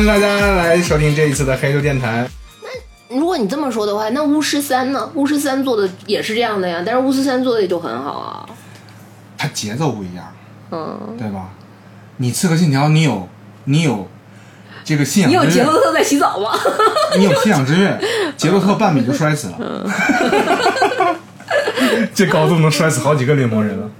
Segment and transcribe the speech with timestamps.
[0.00, 2.26] 欢迎大家来收听这一次的黑球电台。
[2.62, 5.10] 那如果你这么说的话，那巫师三呢？
[5.12, 8.48] 巫师三做的也是这样的呀，但是巫师三做的也就很好啊。
[9.36, 10.24] 它节奏不一样，
[10.70, 11.50] 嗯，对吧？
[12.16, 13.28] 你刺客信条，你有
[13.64, 14.08] 你有
[14.84, 16.48] 这个信仰你有杰洛特在洗澡吗？
[17.18, 18.00] 你有信仰之跃，
[18.38, 19.86] 杰洛特半米就摔死了，
[22.14, 23.90] 这高度能摔死好几个猎魔人了，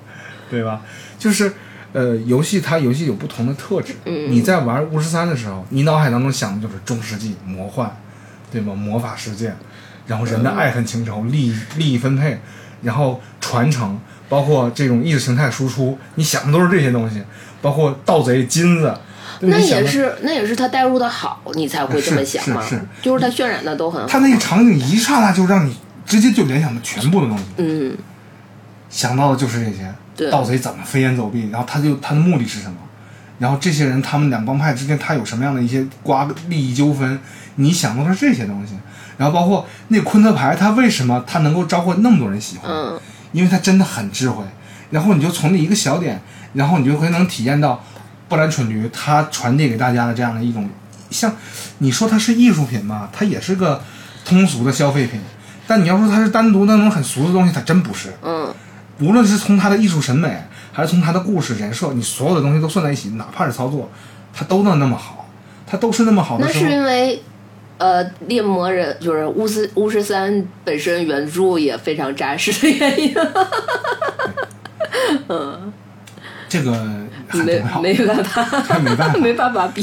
[0.50, 0.80] 对吧？
[1.18, 1.52] 就是
[1.92, 3.94] 呃，游戏它游戏有不同的特质。
[4.04, 7.90] 你在玩巫师三的时候，你脑海当中想的就是中世纪魔幻，
[8.50, 8.74] 对吗？
[8.74, 9.54] 魔法世界，
[10.06, 12.38] 然后人的爱恨情仇、利益利益分配，
[12.82, 17.22] 然后传承，包括这种意识形态输出，你想的都是这些东西，
[17.60, 18.94] 包括盗贼金子。
[19.42, 22.62] 那也是，那也是他带入的好，你才会这么想嘛。
[22.62, 24.06] 是是是就是他渲染的都很好。
[24.06, 27.44] 他那个场景一刹那就让你直接就联想到全部的东西。
[27.56, 27.96] 嗯，
[28.90, 32.76] 想到的就是这些，对盗贼怎么飞檐走壁，然后他就他的目的是什么，
[33.38, 37.18] 然后这些人他们两帮派之间他有什么样的一些瓜利益纠纷，
[37.54, 38.74] 你想到的是这些东西，
[39.16, 43.00] 然后包括那个昆特牌，他为什么他能够招获那么多人喜欢，嗯，
[43.32, 44.44] 因为他真的很智慧，
[44.90, 46.20] 然后你就从那一个小点，
[46.54, 47.82] 然后你就会能体验到
[48.28, 50.68] 布兰蠢驴他传递给大家的这样的一种，
[51.10, 51.34] 像
[51.78, 53.82] 你说它是艺术品嘛，它也是个
[54.24, 55.20] 通俗的消费品，
[55.66, 58.12] 但你要说它是单独那种很俗的东西，它真不是。
[58.22, 58.54] 嗯，
[59.00, 63.90] 无论是从他的艺术审美，还是从他的故事人设，你所有的东西都算在一起，哪怕是操作，
[64.32, 65.28] 他都能那么好，
[65.66, 67.22] 他都是那么好的那是，因为。
[67.80, 73.14] 呃，猎魔人就是巫师巫师三本身原著也非常扎实的原因，
[76.46, 76.70] 这个
[77.26, 77.40] 很
[77.80, 78.46] 没办法，
[78.84, 79.80] 没办法 没办法比。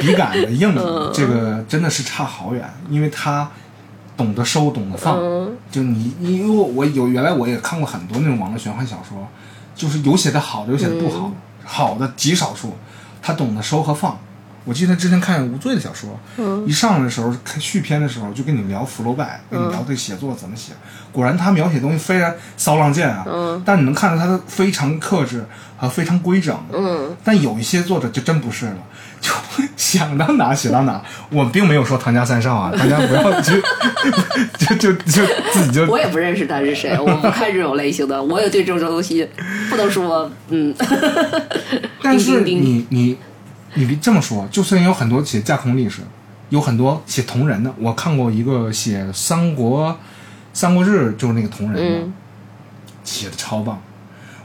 [0.00, 3.50] 笔杆的硬嗯，这个真的是差好远，因为他
[4.16, 5.18] 懂得收，懂得放。
[5.18, 9.26] 嗯就你，因为我有原来我也看过很多那种网络玄幻小说，
[9.74, 11.32] 就是有写的好的，有写的不好，嗯
[11.64, 12.72] 好的极少数，
[13.22, 14.18] 他懂得收和放。
[14.64, 20.72] 我记得之前看无罪的小说，嗯一上来的时候看续篇的时候就跟你聊福楼拜，跟你聊嗯这写作怎么写。
[21.12, 25.44] 果然他描写东西非常骚浪贱啊，嗯但你能看到他的非常克制
[25.76, 26.58] 和非常规整。
[26.72, 28.76] 嗯，但有一些作者就真不是了，
[29.20, 29.30] 就
[29.76, 31.02] 想到哪写到哪。
[31.30, 33.62] 我并没有说唐家三少啊，大家不要去，
[34.58, 35.22] 就就就
[35.52, 39.28] 自己就我也不认识他是谁，我不看这种类型的，我也对这种东西
[39.68, 40.74] 不能说，嗯，
[42.02, 43.18] 但是 叮叮叮你你
[43.74, 46.02] 你别这么说，就算有很多写架空历史，
[46.48, 49.98] 有很多写同人的，我看过一个写三国
[50.52, 52.12] 三国志就是那个同人的，嗯
[53.04, 53.82] 写的超棒。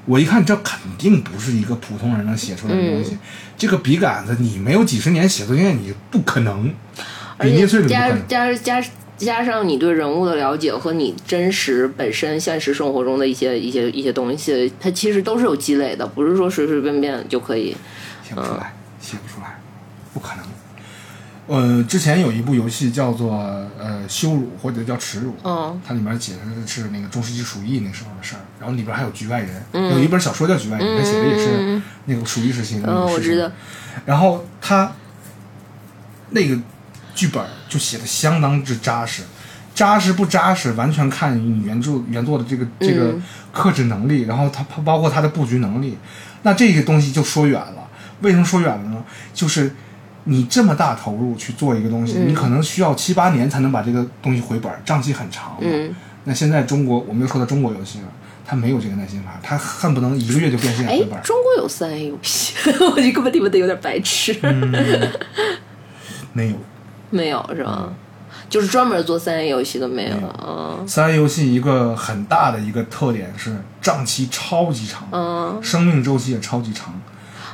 [0.05, 3.17] 我一看，这肯定不是一个普通人能写出来的东嗯西。
[3.57, 6.73] 这个笔杆子，你没有几十年写作经验，你不可能。
[7.37, 8.11] 而比捏碎且加。
[8.27, 8.83] 加加
[9.17, 17.75] 加上你对人物的了解和你真实本身现实生活中的一些一些一些东西，它其实都是有积累的，不是说随随便便就可以。
[18.27, 18.73] 写不出来，
[19.09, 19.59] 写不出来，
[20.13, 20.45] 不可能。
[21.47, 23.33] 呃，之前有一部游戏叫做
[23.79, 33.51] 呃羞辱或者叫耻辱，嗯它里面写的是那个中世纪鼠疫那时候的事儿，然后里边还有局外人，有一本小说叫局外人，他写的也是那个鼠疫时期的那嗯，个事情。
[34.05, 34.91] 然后他
[36.29, 36.55] 那个
[37.15, 39.23] 剧本就写的相当之扎实，
[39.73, 45.97] 扎实不扎实完全看你原著原作的这个这个嗯克制能力，然后它它包括它的布局能力，
[46.43, 47.78] 那这个东西就说远了。
[48.21, 49.03] 为什么说远了呢？
[49.33, 49.73] 就是
[50.25, 55.57] 你这么大投入去做一个东西，你可能需要七八年才能把这个东西回本，账期很长
[56.25, 58.07] 那现在中国，我们又说到中国游戏了，
[58.45, 61.21] 他没有这个耐心法，他恨不能一个月就变现哎回本，。
[61.23, 62.53] 中国有三 A 游戏，
[62.93, 64.37] 我就根本听不得有点白痴。
[66.33, 66.55] 没有。
[67.09, 67.91] 没有是吧？
[68.49, 70.17] 就是专门做三 A 游戏的没有。
[70.45, 76.93] 嗯三 A 游戏一个很大的一个特点是账期超级长，嗯生命周期也超级长，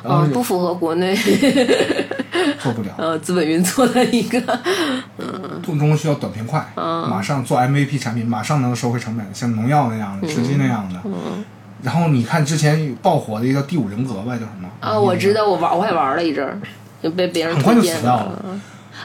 [0.07, 1.15] 嗯，不符合国内
[2.61, 4.39] 做不了， 呃资本运作的一个。
[5.17, 10.99] 嗯动中需要短平快，嗯马上做 MVP 产品，马上能收回成本，像农药那样的、吃鸡那样的。
[11.05, 11.43] 嗯
[11.83, 14.67] 然后你看之前爆火的一个《第五人格》吧，叫什么？
[14.79, 16.57] 啊，我知道，我玩我还玩了一阵儿，
[17.01, 18.41] 就被别人很快就死掉了。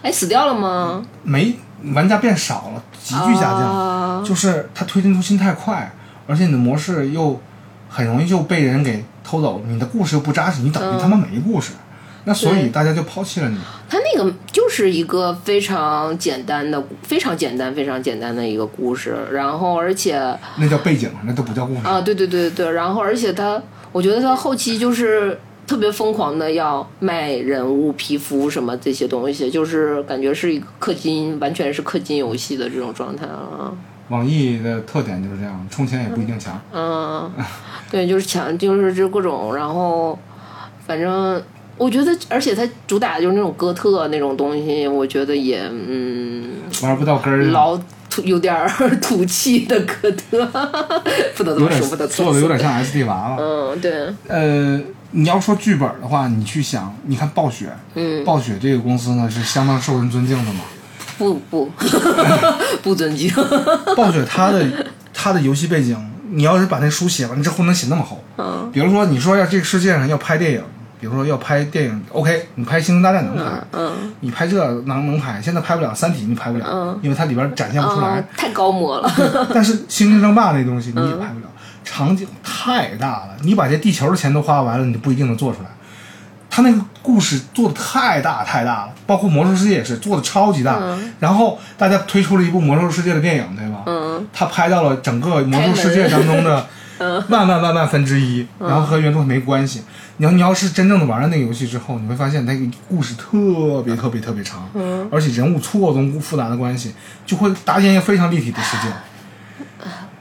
[0.02, 1.02] 哎，死掉了吗？
[1.22, 1.54] 没
[1.94, 5.92] 玩家变少了，急剧下降，啊就是它推进出新太快，
[6.26, 7.38] 而且你的模式又
[7.88, 11.70] 很容易就被人给偷走，你的故事又不扎实，你等于他妈没故事。
[12.24, 13.56] 那所以大家就抛弃了你。
[13.88, 20.20] 他那个就是一个非常简单的、非常简单、非常简单的一个故事，然后而且
[20.58, 21.80] 那叫背景，那都不叫故事。
[21.84, 23.62] 啊，对对对对，然后而且他，
[23.92, 33.72] 我觉得他后期就是特别疯狂的要卖人物皮肤什么这些东西，就是感觉是一个氪金，完全是氪金游戏的这种状态了。
[34.10, 36.60] 网易的特点就是这样，充钱也不一定强。
[36.72, 37.32] 嗯，
[37.90, 40.18] 对，就是强，就是这各种，然后
[40.86, 41.42] 反正
[41.76, 47.80] 我觉得，而且它主打的就是那种哥特那种东西，我觉得也嗯，玩不到根儿，老
[48.10, 48.68] 土有点儿
[49.00, 50.44] 土气的哥特，
[51.36, 52.08] 不能这么说，不能。
[52.08, 53.36] 做的有点像 SD 娃娃。
[53.38, 60.60] 嗯，对，呃，你要说剧本的话，你去想，你看暴雪，嗯，暴雪这个公司呢是相当受人尊敬的嘛。
[61.20, 61.70] 不不
[62.82, 63.30] 不尊敬。
[63.94, 64.64] 暴雪它的
[65.12, 65.94] 它的游戏背景，
[66.30, 70.62] 你要是把那书写完之后能写那么厚，嗯比如说你说要这个世界上要拍电影，
[70.98, 79.12] 比如说要拍电影，OK，你拍《星球大战》能拍，嗯你拍这能能拍，现在拍不了，《三体》你拍不了，嗯因为它里边展现不出来嗯。，太高模了。
[79.52, 81.46] 但是《星际争霸》那东西嗯你也拍不了，
[81.84, 85.68] 场景太大了，你把这地球的钱都花完了，你不一定能做出来。
[86.50, 90.78] 他那个故事做的太大太大了，包括《魔兽世界》也是做的超级大。
[90.82, 93.82] 嗯然后大家推出了一部《魔兽世界》的电影，对吧？
[93.86, 96.66] 嗯他拍到了整个《魔兽世界》当中的
[97.28, 99.82] 万万万万分之一，然后和原著没关系。
[100.16, 104.68] 你要你要是真正的玩了那个游戏之后，你会发现那个故事特别特别特别长，
[105.10, 106.92] 而且人物错综复杂的关系，
[107.24, 108.92] 就会搭建一个非常立体的世界。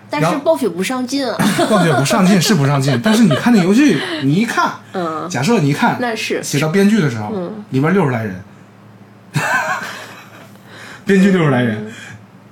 [0.09, 1.37] 但是暴雪不上进啊。
[1.69, 6.41] 暴雪不上进是不上进， 但是你看那游戏，你一看，嗯，假设你一看，那是。
[6.43, 7.63] 写到编剧的时候，嗯。
[7.69, 8.41] 里边六十来人，
[11.05, 11.91] 编剧六十来人，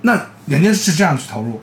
[0.02, 1.62] 那人家是这样去投入，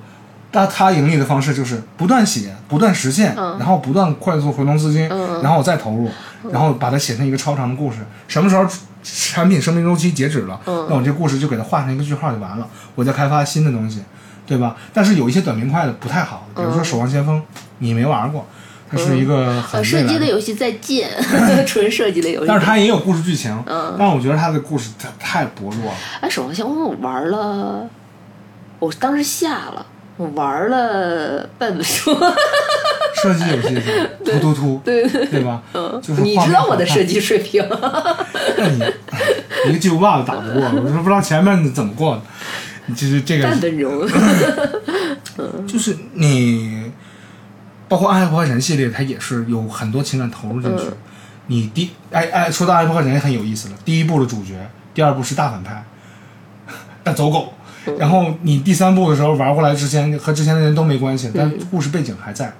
[0.52, 3.56] 那他盈利的方式就是不断写，不断实现，嗯。
[3.58, 5.08] 然后不断快速回笼资金，
[5.42, 6.10] 然后我再投入，
[6.50, 7.98] 然后把它写成一个超长的故事。
[8.28, 8.66] 什么时候
[9.02, 10.86] 产品生命周期截止了，嗯。
[10.88, 14.02] 那我这故事就给它画成一个句号就完了，我再开发新的东西，
[14.46, 14.76] 对吧？
[14.92, 17.38] 但是有一些短平快的不太好，比如说《守望先锋》，
[17.78, 18.46] 你没玩过，
[18.90, 21.10] 它是一个很呃，射击的游戏再见，
[21.66, 22.46] 纯射击的游戏。
[22.46, 25.94] 但是它也有故事剧情，嗯但是我觉得它的故事太太薄弱了。
[26.20, 27.88] 哎，守望先锋我玩了，
[28.78, 29.86] 我当时下了，
[30.16, 32.16] 我玩了半本书。
[33.22, 35.62] 射击游戏是 突突突，对对吧？
[35.72, 37.66] 嗯就是你知道我的射击水平？
[38.58, 38.84] 那你
[39.70, 42.22] 一个巨无霸都打不过，我都不知道前面怎么过的。
[42.88, 43.48] 就是这个。
[45.66, 46.90] 就是你，
[47.88, 50.84] 包括《爱破坏神》系列，它也是有很多情感投入进去。
[50.84, 50.96] 嗯
[51.46, 53.74] 你第哎哎，说到《爱破坏神》也很有意思了。
[53.84, 54.54] 第一部的主角，
[54.94, 55.84] 第二部是大反派，
[57.04, 57.52] 大走狗。
[57.86, 62.50] 嗯然后你第三部的时候玩过来之前和之前的人都没关系，但故事背景还在，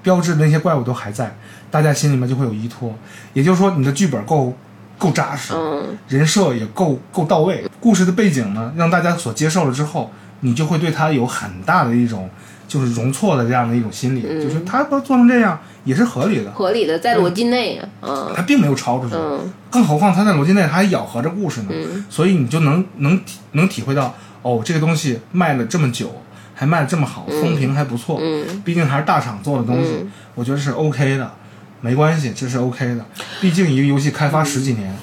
[0.00, 1.36] 标志的那些怪物都还在，
[1.72, 2.96] 大家心里面就会有依托。
[3.32, 4.56] 也就是说，你的剧本够
[4.98, 5.96] 够扎实，嗯。
[6.08, 10.10] 人设也够够到位，故事的背景呢，让大家所接受了之后，
[10.40, 12.28] 你就会对他有很大的一种
[12.66, 14.42] 就是容错的这样的一种心理，嗯。
[14.42, 17.80] 就是他做成这样也是合理的，合理的，在逻辑内。
[18.02, 19.52] 嗯他并没有超出去，嗯。
[19.70, 21.70] 更何况他在逻辑内他还咬合着故事呢，
[22.10, 26.22] 所以你就能能体能体会到，哦，这个东西卖了这么久，
[26.54, 31.30] 还卖的这么好，风评还不错，嗯毕竟还是大厂做的东西，我觉得是 OK 的，
[31.80, 33.04] 没关系，这是 OK 的，
[33.40, 34.94] 毕竟一个游戏开发十几年。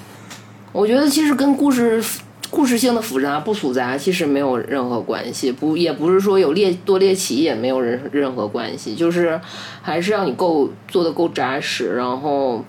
[0.71, 2.03] 我觉得其实跟故事
[2.49, 9.39] 故事性的复杂不复杂其实没有任何关系，不也不是说有猎多猎奇也没有任任何关系，就是
[9.81, 12.65] 还是要你够做的够扎实，然后，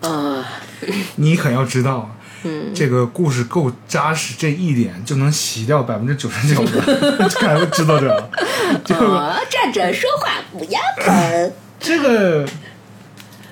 [0.00, 0.42] 嗯、
[1.16, 2.10] 你可要知道啊，
[2.74, 8.30] 这个故事够扎实这一点就能洗掉百分之九十九的， 这还不知道这个，
[8.84, 11.52] 这个啊，站着说话不腰疼。
[11.78, 12.46] 这个，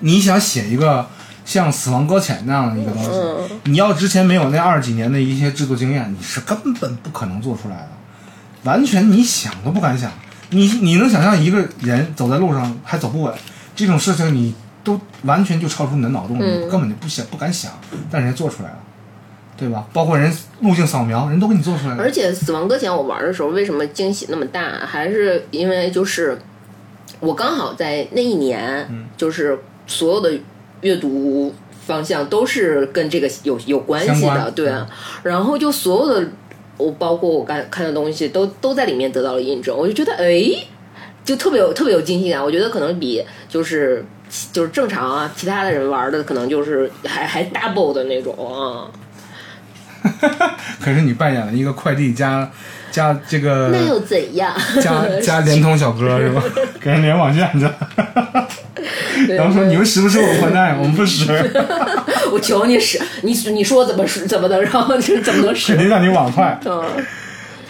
[0.02, 1.08] 你想写一个
[1.44, 3.10] 像《死亡搁浅》那样的一个东西，
[3.64, 7.88] 你要之前没有那二十几年的一些制作经验，你是根本不可能做出来的，
[8.64, 10.10] 完全你想都不敢想。
[10.50, 13.34] 你你能想象一个人走在路上还走不稳，
[13.74, 14.54] 这种事情你
[14.84, 17.72] 都完全就超出你的脑洞，你根本就不想不敢想，
[18.10, 18.78] 但人家做出来了，
[19.56, 19.86] 对吧？
[19.94, 20.30] 包括人
[20.60, 22.10] 路径扫描，人都给你做出来了而。
[22.10, 24.80] 且《死亡搁浅》我玩的时候，为什么惊喜那么大？
[24.84, 26.38] 还是因为就是
[27.20, 30.32] 我刚好在那一年，嗯就是所有的
[30.80, 31.54] 阅读
[31.86, 34.86] 方向都是跟这个有有关系的，对啊。
[35.22, 36.28] 然后就所有的
[36.76, 40.44] 我包括我看看的东西，都都在里面得到了印证，我就觉得哎，
[41.24, 42.42] 就特别有特别有惊喜感。
[42.42, 44.04] 我觉得可能比就是。
[44.50, 48.88] 就是正常啊，其他的人玩的可能就是还还 double 的那种啊，
[50.80, 52.50] 可是你扮演了一个快递加
[52.92, 54.54] 加这个那又怎样？
[54.80, 56.42] 加 加联通小哥是吧？
[56.80, 57.66] 给人连网线去，
[59.26, 60.76] 对然后说你们使不使我宽带？
[60.76, 61.24] 我们不使，
[62.30, 65.76] 我求你使，你你说怎么使怎么能，然后就怎么能肯使？
[65.76, 66.58] 定让你网快。
[66.66, 66.82] 嗯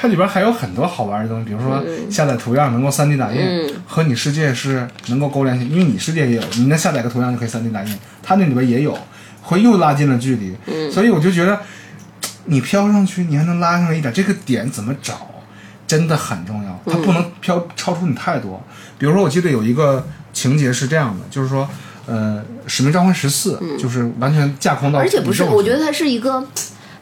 [0.03, 8.99] 它里边还有很多好玩的东西，比如说下载图样能够 3D 打印，嗯和你世界是能够勾连起，因为你世界也有，你那下载个图样就可以 3D 打印，它那里边也有，
[9.43, 10.57] 会又拉近了距离。
[10.67, 11.57] 嗯所以我就觉得，
[12.47, 15.31] 你飘上去，你还能拉上来一点，这个点怎么找，
[15.87, 18.61] 真的很重要，它不能飘超出你太多。
[18.99, 21.69] 比如说，我记得有一个情节是这样的，就是说，
[22.07, 26.45] 呃，《使命召唤十四》就是完全架空到嗯而且不是，我觉得它是一个，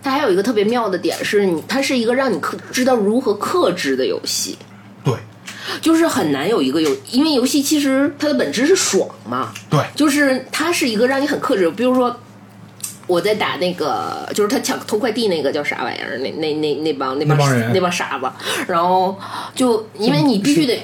[0.02, 4.58] 它还有一个特别妙的点是你，它是一个让你克知道如何克制的游戏。
[5.02, 5.14] 对
[5.80, 12.14] 就是很难有一个游，因为游戏其实它的本质是爽嘛，对就是它是一个让你很克制，比如说。
[13.10, 16.16] 我在打那个，就是他抢偷快递那个叫啥玩意儿？
[16.18, 18.30] 那那那那帮那帮那帮人那帮傻子，
[18.68, 19.18] 然后
[19.54, 20.80] 就因为你必须得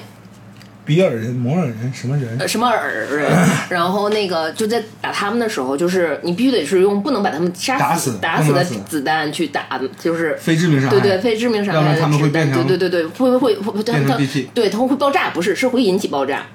[0.85, 2.37] 比尔人、摩尔人什么人？
[2.39, 3.31] 呃什么尔人，
[3.71, 10.99] 然后那个就在打他们的时候，就是你必须得是用不能把他们杀打死打死的子弹去打，就是非致命伤害。
[10.99, 16.47] 对对，非致命伤害的子弹对对对对，会会会会，它变成它 BP 对，它会爆炸，不是是会引起爆炸。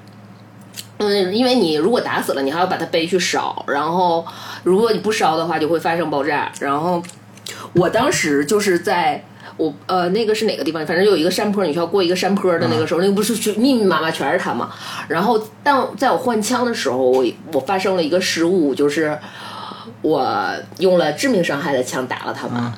[1.02, 4.24] 嗯，因为你如果打死了，你还要把它背去烧，然后
[4.62, 6.52] 如果你不烧的话，就会发生爆炸。
[6.60, 7.02] 然后
[7.72, 9.24] 我当时就是在
[9.56, 10.86] 我呃那个是哪个地方？
[10.86, 14.70] 反正有一个山坡，你需要过一个山坡的那个时候，那个不是全密密麻麻全是他嘛。
[15.08, 19.18] 然后但在我换枪的时候，我我发生了一个失误，就是
[20.02, 22.72] 我用了致命伤害的枪打了他们，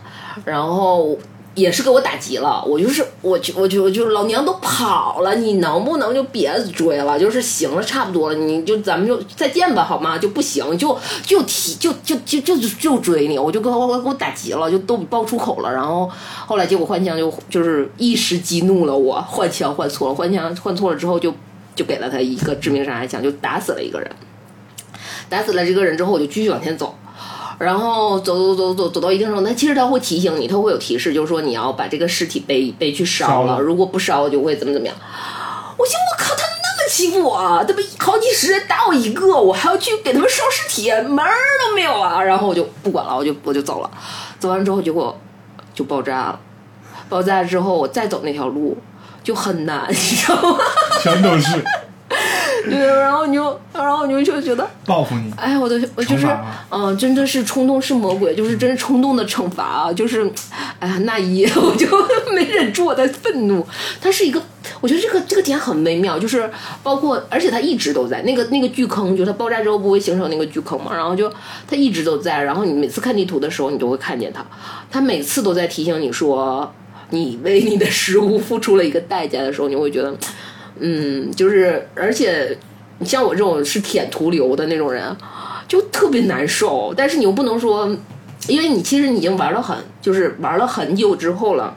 [0.45, 1.19] 然后。
[1.55, 7.19] 也是给我打急了，我就是我就我就我就老娘都跑了，你能不能就别追了？
[7.19, 10.19] 就是行了，差不多了，你就咱们就再见吧，好吗？
[10.19, 15.73] 就不行，就就提就就就就就追你，我就给我我给我打急了，就都爆出口了。
[15.73, 16.11] 然后
[16.47, 21.33] 后来结果换枪就就是一时激怒了我，换枪换错了，换枪换错了之后就
[21.77, 24.11] 就给了他一个致命伤害枪，就打死了一个人。
[25.29, 26.95] 打死了这个人之后，我就继续往前走。
[27.59, 34.97] 然后走走走走走到一定程度，他其实他会提醒你，他会有提示，就是说你要把这个尸体背背去烧了，如果不烧就会怎么怎么样。
[35.77, 41.35] 我寻思我靠，他们那么欺负我，他们好几十人打我一个，我还要去给他们烧尸体，门儿
[41.65, 42.21] 都没有啊！
[42.23, 43.91] 然后我就不管了，我就我就走了。
[44.39, 45.19] 走完之后，结果
[45.75, 46.41] 就爆炸了。
[47.09, 48.77] 爆炸之后，我再走那条路
[49.23, 50.59] 就很难，你知道吗？
[51.03, 51.63] 全都是
[52.71, 54.69] 对，然后你就，然后你就就觉得。
[54.87, 55.33] 报复你。
[55.37, 56.27] 哎，我的我就是
[56.71, 59.93] 嗯、真的是冲动是魔鬼，就是真是冲动的惩罚啊！
[59.93, 60.31] 就是，
[60.79, 61.87] 哎呀，那一夜 我就
[62.35, 63.67] 没忍住我的愤怒。
[64.01, 64.43] 它是一个，
[64.81, 66.51] 我觉得这个这个点很微妙，就是
[66.83, 71.31] 包括，而且它一直都在那个那个巨坑，就它爆炸之后不会形成那个巨坑嘛，然后就
[71.69, 74.45] 它一直都在，然后你每次看地图的时候，你都会看见它，
[74.91, 76.73] 它每次都在提醒你说，
[77.11, 80.15] 你为你的失误付出了一个代价的时候，你会觉得，
[80.79, 82.57] 嗯，就是而且。
[83.01, 85.15] 你像我这种是舔图流的那种人，
[85.67, 86.95] 就特别难受。
[86.97, 87.85] 但是你又不能说，
[88.47, 91.77] 因为你其实你已经玩了很，就是玩了很久之后了，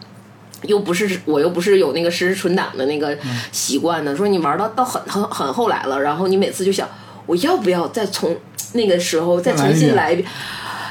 [0.61, 3.17] 又不是我又不是有那个实时存档的那个
[3.51, 6.87] 习惯的，说你玩到到很很很后来了，然后你每次就想，
[7.25, 8.37] 我要不要再从
[8.73, 10.29] 那个时候再重新来一遍？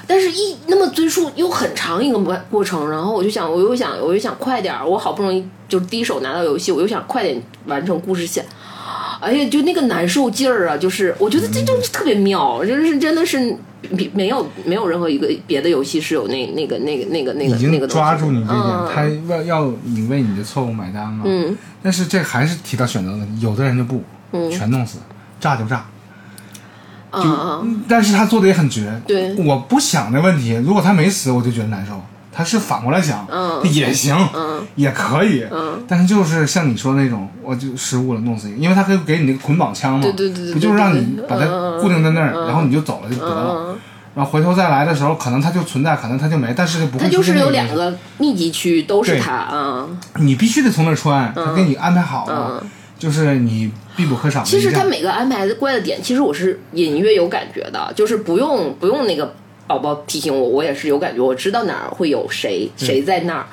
[0.07, 8.45] 但是一那么追溯又很长一个过过程，然后我就想，我又想，我又想快点，我好不容易就是第一手拿到游戏，我又想快点完成故事线。
[9.19, 10.77] 哎呀，就那个难受劲儿啊！
[10.77, 13.57] 就是我觉得这就是特别妙，就是真的是
[13.97, 18.63] 比没有没有任何一个别的游戏是有那那个那个那个那个那个抓住你这点，
[18.95, 21.25] 他要要你为你的错误买单嘛。
[21.27, 24.99] 嗯但是这还是提到选择问题，有的人就不，嗯全弄死，
[25.41, 25.85] 炸就炸。
[27.23, 27.83] 啊啊嗯。
[27.89, 29.01] 但是他做的也很绝。
[29.07, 29.35] 对。
[29.37, 32.01] 我不想这问题，如果他没死，我就觉得难受。
[32.33, 33.61] 他是反过来想，嗯。
[33.73, 34.63] 也行，嗯。
[34.75, 35.83] 也可以，嗯。
[35.89, 43.79] 但是就是像你说的那种，我就失误了，弄死你，因为他可以给你那个捆绑枪嘛，对对对对不就是让你把它嗯固定在那儿，嗯然后你就走了就得了，嗯，
[44.15, 49.21] 然后回头再来的时候，可能它就存在，可能它就没，但是就不会它就是有两个密集区都是对。
[49.21, 49.87] 它啊。
[50.17, 52.71] 你必须得从那儿穿，他给你安排好了，嗯。
[52.99, 54.81] 就是你必不可少其实一站。
[54.83, 59.35] 它每个安排的怪的点，其实我是隐约有感觉的，就是不用不用那个
[59.67, 63.47] 宝宝提醒我，我也是有感觉，我知道哪儿会有谁谁在那儿，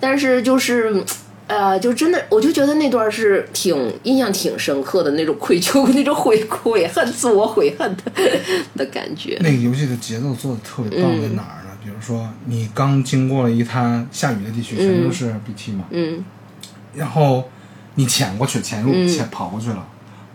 [0.00, 1.02] 但是就是。
[1.46, 8.02] 呃，就真的，我就觉得那段是挺印象挺深刻的那种愧 疚、那种悔悔恨、自我悔恨的
[8.74, 9.36] 的感觉。
[9.42, 11.70] 那个游戏的节奏做的特别棒在哪儿呢？
[11.84, 16.24] 比如说你刚经过了一滩下雨的地区，全都是 BT 嘛，嗯
[16.94, 17.46] 然后
[17.94, 19.08] 你潜过去，潜入嗯。
[19.08, 19.84] 潜跑过去了，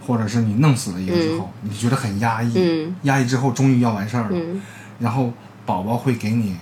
[0.06, 2.96] 或者是你弄死了一个之后，你觉得很压抑，嗯。
[3.04, 4.62] 压抑之后终于要完事儿了，嗯。
[5.00, 5.32] 然后
[5.66, 6.56] 宝宝会给你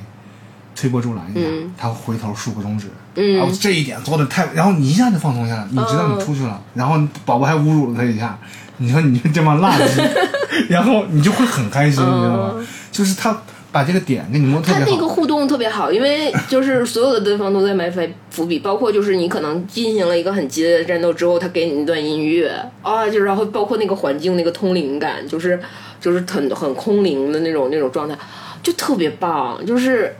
[0.75, 1.73] 推波助澜一下，嗯。
[1.77, 3.35] 他会回头竖个中指，嗯。
[3.37, 8.37] 然后这一点做的太，然后你一下就放松下来，你知道你出去了， 然后宝宝还侮辱了他一下，
[8.77, 10.27] 你说你这帮垃圾，
[10.69, 12.67] 然后你就会很开心，你知道吗？
[12.91, 13.37] 就是他
[13.77, 25.59] 把这个点给你摸得特别好，他那个互动特别好，因为就是所有的对方都在埋伏伏笔，包括就是你可能进行了一个很激烈的战斗之后，他给你一段音乐啊，就然后包括那个环境那个通灵感，就是
[26.01, 28.17] 就是很很空灵的那种那种状态，
[28.63, 30.15] 就特别棒，就是，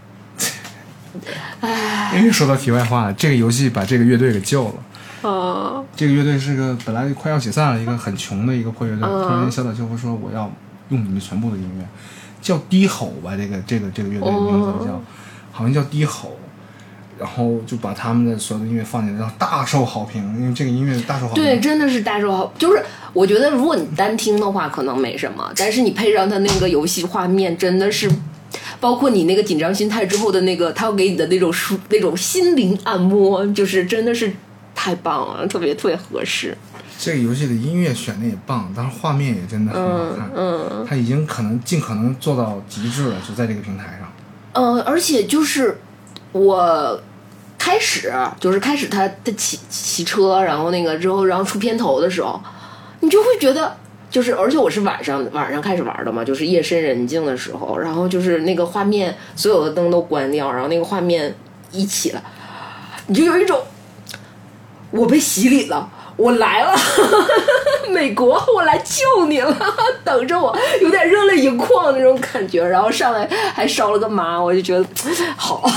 [1.61, 4.73] 唉 因为说到题外话，这个游戏把这个乐队给救了。
[5.27, 9.03] 啊这个乐队是个本来快要解散了，一个很穷的一个破乐队。
[9.03, 10.51] 嗯突然间小岛秀夫说我要
[10.89, 11.85] 用你们全部的音乐，
[12.47, 15.01] 叫低吼吧，这个这个这个乐队的名字叫，哦
[15.51, 16.37] 好像叫低吼。
[17.19, 21.43] 然后就把他们的所有的音乐放进来，然后大受好评，因为这个音乐大受好评。
[21.43, 28.07] 对，真的是大受好，就是我觉得如果你单听的话可能没什么，但是你配上他那个游戏画面，真的是，
[28.79, 34.31] 包括你那个紧张心态之后的那个，他要给你的那种舒那种心灵按摩，就是真的是
[34.75, 36.55] 太棒了，特别特别合适。
[36.97, 40.31] 这个游戏的音乐选的也棒，但是画面也真的很好看。
[40.35, 44.11] 嗯，它已经可能尽可能做到极致了，就在这个平台上。
[44.53, 45.79] 呃，而且就是
[46.31, 47.01] 我
[47.57, 52.41] 开始就是开始他他骑骑车，然后那个之后，然后出片头的时候，
[53.01, 53.77] 你就会觉得。
[54.09, 61.35] 就是，而且我是晚上晚上开始玩的嘛，就是夜深人静的时候，然后就是那个画面，所有的灯都关掉，然后那个画面
[61.73, 62.23] 一起来，
[63.07, 63.59] 你就有一种
[64.91, 66.73] 我被洗礼了，我来了，
[67.91, 69.57] 美国，我来救你了，
[70.03, 74.85] 等着我，有点热泪盈眶那种感觉，然后上来还烧了个麻，我就觉得
[75.35, 75.69] 好。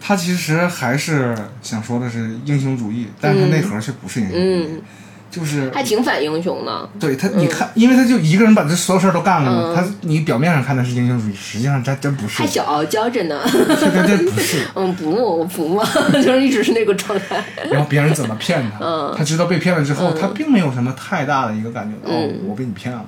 [0.00, 4.82] 他其实还是想说的是英雄主义，但是他内核却不是英雄主义，嗯，
[5.30, 6.88] 就是还挺反英雄的。
[6.98, 9.62] 对他，你看，因为他就一个人把这所有事儿都干了嘛。
[9.68, 14.66] 嗯他你表面上看他是英雄主义，实际上他真不是还，小傲娇着呢，这这这不是。
[14.74, 17.44] 嗯，不，我不嘛， 就是一直是那个状态。
[17.70, 23.04] 然后别人怎么骗他， 嗯他知道被骗了之后，他并没有什么太大的一个感觉，哦嗯，我被你骗了。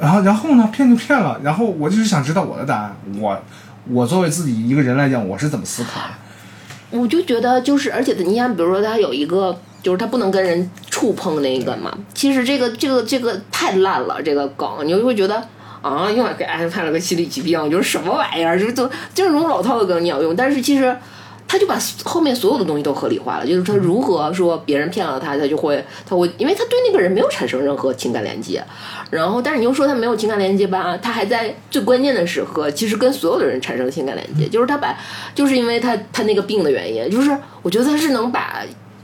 [0.00, 1.38] 然后，然后呢，骗就骗了。
[1.44, 3.40] 然后我就是想知道我的答案，我
[3.88, 6.98] 我作为自己一个人来讲，我是怎么思考的？
[6.98, 11.92] 我就觉得就是，而且你看，比如说他有一个，就是他不能跟人触碰那个嘛。
[12.14, 15.42] 其实这个这个这个太烂了，这个梗你就会觉得
[15.82, 20.96] 啊，又给安排了个心理疾病，就是什么玩意儿，就是就这种老套的梗你要用，但是其实。
[21.44, 28.64] 他就把后面所有的东西都合理化了，就是他如何说别人骗了他，他就会他会，因为他对那个人没有产生任何情感连接，
[29.10, 34.96] 然后但是你又说他没有情感连接吧，他还在最关键的时刻，其实跟所有的人产生情感连接，就是他把，
[35.34, 38.62] 就是因为他他那个病的原因，就是我觉得他是能把。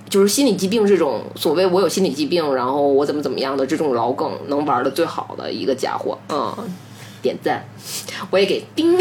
[0.08, 6.54] 就是心理疾病这种所谓我有心理疾病，然后我怎么怎么样的这种老梗，能玩的最好的一个家伙，嗯，
[7.20, 7.64] 点赞，
[8.30, 8.98] 我也给叮，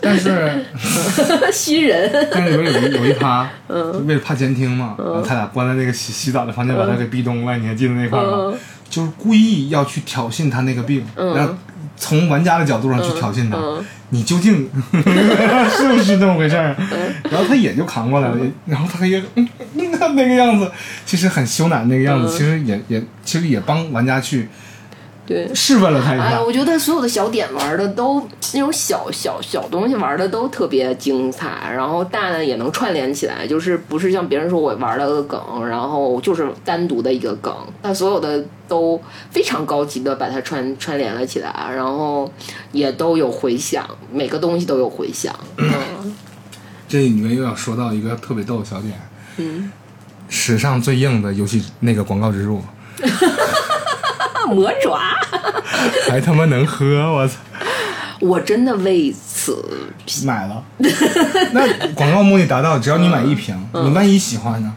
[0.00, 0.64] 但是
[1.52, 3.92] 新人，但是里边有一有一趴，嗯。
[3.92, 7.56] 就为了怕监听嘛，然后他俩关在那个洗洗澡的房间，把他给壁咚了。
[7.58, 8.52] 你还记得那块吗？
[8.52, 8.58] 嗯？
[8.90, 11.34] 就是故意要去挑衅他那个病，嗯。
[11.34, 11.54] 然后
[11.96, 13.84] 从玩家的角度上去挑衅他，嗯。
[14.10, 16.76] 你究竟 是不是那么回事儿？
[17.30, 20.70] 然后他也就扛过来了，也然后他也嗯 那个样子，
[21.06, 22.30] 其实很羞赧那个样子，嗯。
[22.36, 24.48] 其实也也其实也帮玩家去
[25.26, 25.52] 对。
[25.54, 26.42] 试问了他一下哎，下。
[26.42, 28.20] 我觉得所有的小点玩的都
[28.54, 42.30] 那种小小小东西玩的都特别精彩，然后大的也能串联起来，就是不是像别人说我玩了个梗，然后就是单独的一个梗，但所有的都非常高级的把它串串联了起来，然后
[42.72, 45.34] 也都有回响，每个东西都有回响。
[45.56, 46.14] 嗯
[46.88, 48.92] 这里面又要说到一个特别逗的小点，
[49.38, 49.72] 嗯，
[50.28, 52.60] 史上最硬的游戏那个广告植入，
[54.46, 54.98] 魔爪，
[56.08, 57.34] 还他妈能喝，我操！
[58.20, 59.64] 我真的为此
[60.24, 60.62] 买了，
[61.52, 63.86] 那广告目的达到，只要你买一瓶，嗯。
[63.86, 64.72] 你万一喜欢呢，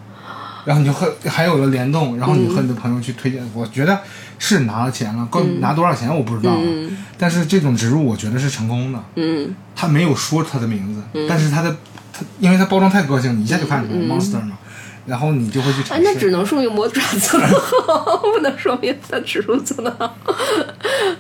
[0.65, 3.99] 然后你就和还有了联动，然后你和你的朋友去推荐，我觉得
[4.39, 6.97] 是拿了钱了，够拿多少钱我不知道啊，嗯。
[7.19, 9.54] 但是这种植入我觉得是成功的，嗯。
[9.75, 11.75] 他没有说他的名字，但是他的
[12.12, 14.58] 他因为他包装太个性，你一下就看出来、Monster 嘛，
[15.06, 16.32] 然后你就会去尝，哎那只试。
[16.32, 20.15] 能说明魔爪做的好， 不能说明他植入做的好。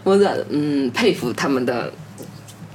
[0.03, 1.91] 魔爪，嗯，佩服他们的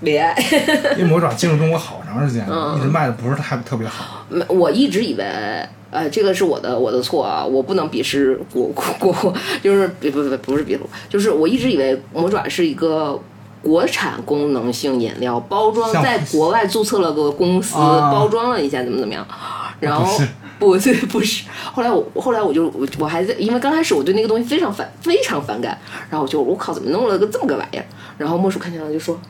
[0.00, 0.34] 恋爱。
[0.96, 4.24] 因为魔爪进入中国好长时间嗯了，一直卖的不是太特别好。
[4.28, 5.24] 没我一直以为，
[5.90, 13.20] 呃，这个是我的我的错啊，我不能鄙视国国国，就是不不不不是鄙视，就是我一直以为魔爪是一个。
[13.62, 19.22] 国产功能性饮料包装在国外注册了个公司，啊包装了一下怎么怎么样，
[19.80, 20.18] 然后
[20.60, 25.76] 不 对不是，后来我后来我就我我还在，因为刚开始我对那个东西非常反非常反感，
[26.08, 27.84] 然后我就我靠怎么弄了个这么个玩意儿，
[28.16, 29.20] 然后莫叔看见了就说。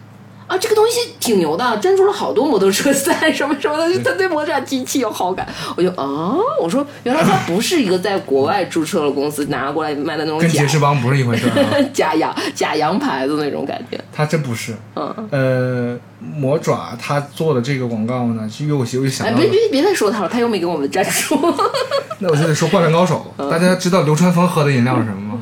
[0.51, 5.47] 啊，这个东西挺牛的，赞助了好多摩托车赛什么什么的，就他对魔爪机器有好感。
[5.77, 11.49] 我就啊，我说原来他不是一个在国外注册了公司拿过来卖的那种假跟杰士邦不是一回事
[11.95, 13.97] 假洋假洋牌子那种感觉。
[14.13, 14.75] 他真不是。
[14.97, 21.39] 嗯，呃，魔爪他做的这个广告呢，就又又想哎，到了别，别别再说他了，他又没给我们赞助。
[22.19, 25.41] 那我就得说《灌篮高手》，大家知道流川枫喝的饮料是什么吗？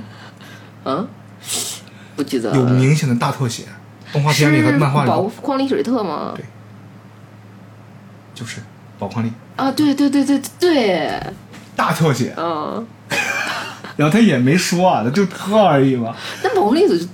[0.85, 1.09] 嗯，
[2.15, 3.65] 不记得有明显的大特写，
[4.13, 6.33] 动画片里和漫画里宝矿力水特吗？
[6.37, 6.45] 对
[8.35, 8.61] 就是
[8.99, 11.21] 宝矿力啊，对对对对对，
[11.75, 12.87] 大特写，嗯，
[13.97, 16.15] 然后他也没说啊，他就特而已嘛。
[16.43, 17.05] 那毛栗子就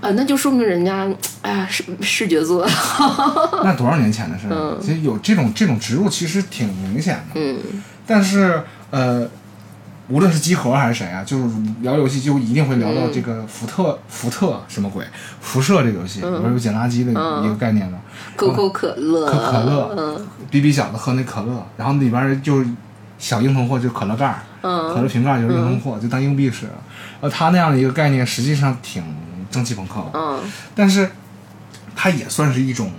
[0.00, 1.08] 啊，那就说明人家
[1.42, 2.66] 哎呀视视觉做。
[3.64, 4.50] 那多少年前的事儿？
[4.52, 7.22] 嗯其实有这种这种植入，其实挺明显的。
[7.36, 7.58] 嗯
[8.06, 9.26] 但是呃，
[10.12, 11.44] 无论是集合还是谁啊，就是
[11.80, 15.02] 聊游戏就一定会聊到这个福特、福特什么鬼
[15.40, 17.46] 辐射这个游戏，里边有捡垃圾的嗯。
[17.46, 17.96] 一个概念的。
[18.36, 20.26] 可口可乐，可可乐嗯。
[20.50, 22.68] 比比小子喝那可乐，然后里边就是
[23.18, 26.66] 小硬通货，就是可乐盖儿，可嗯乐瓶盖儿就是硬通货，就当硬币使。
[27.22, 29.02] 呃，他那样的一个概念，实际上挺
[29.50, 30.40] 蒸汽朋克的，嗯。
[30.74, 31.10] 但是
[31.96, 32.90] 它也算是一种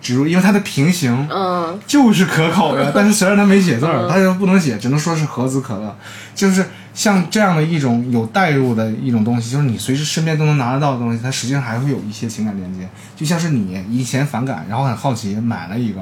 [0.00, 5.96] 植入，因为它的平行嗯就是可口的， 但是虽然它没写字儿，它又不能写，只能说是盒子可乐，
[6.34, 16.00] 就是像这样的一种有代入的一种东西，就是你随时身边都能拿得到的东西，它实际上还会有一些情感连接，就像是你以前反感，然后很好奇买了一个，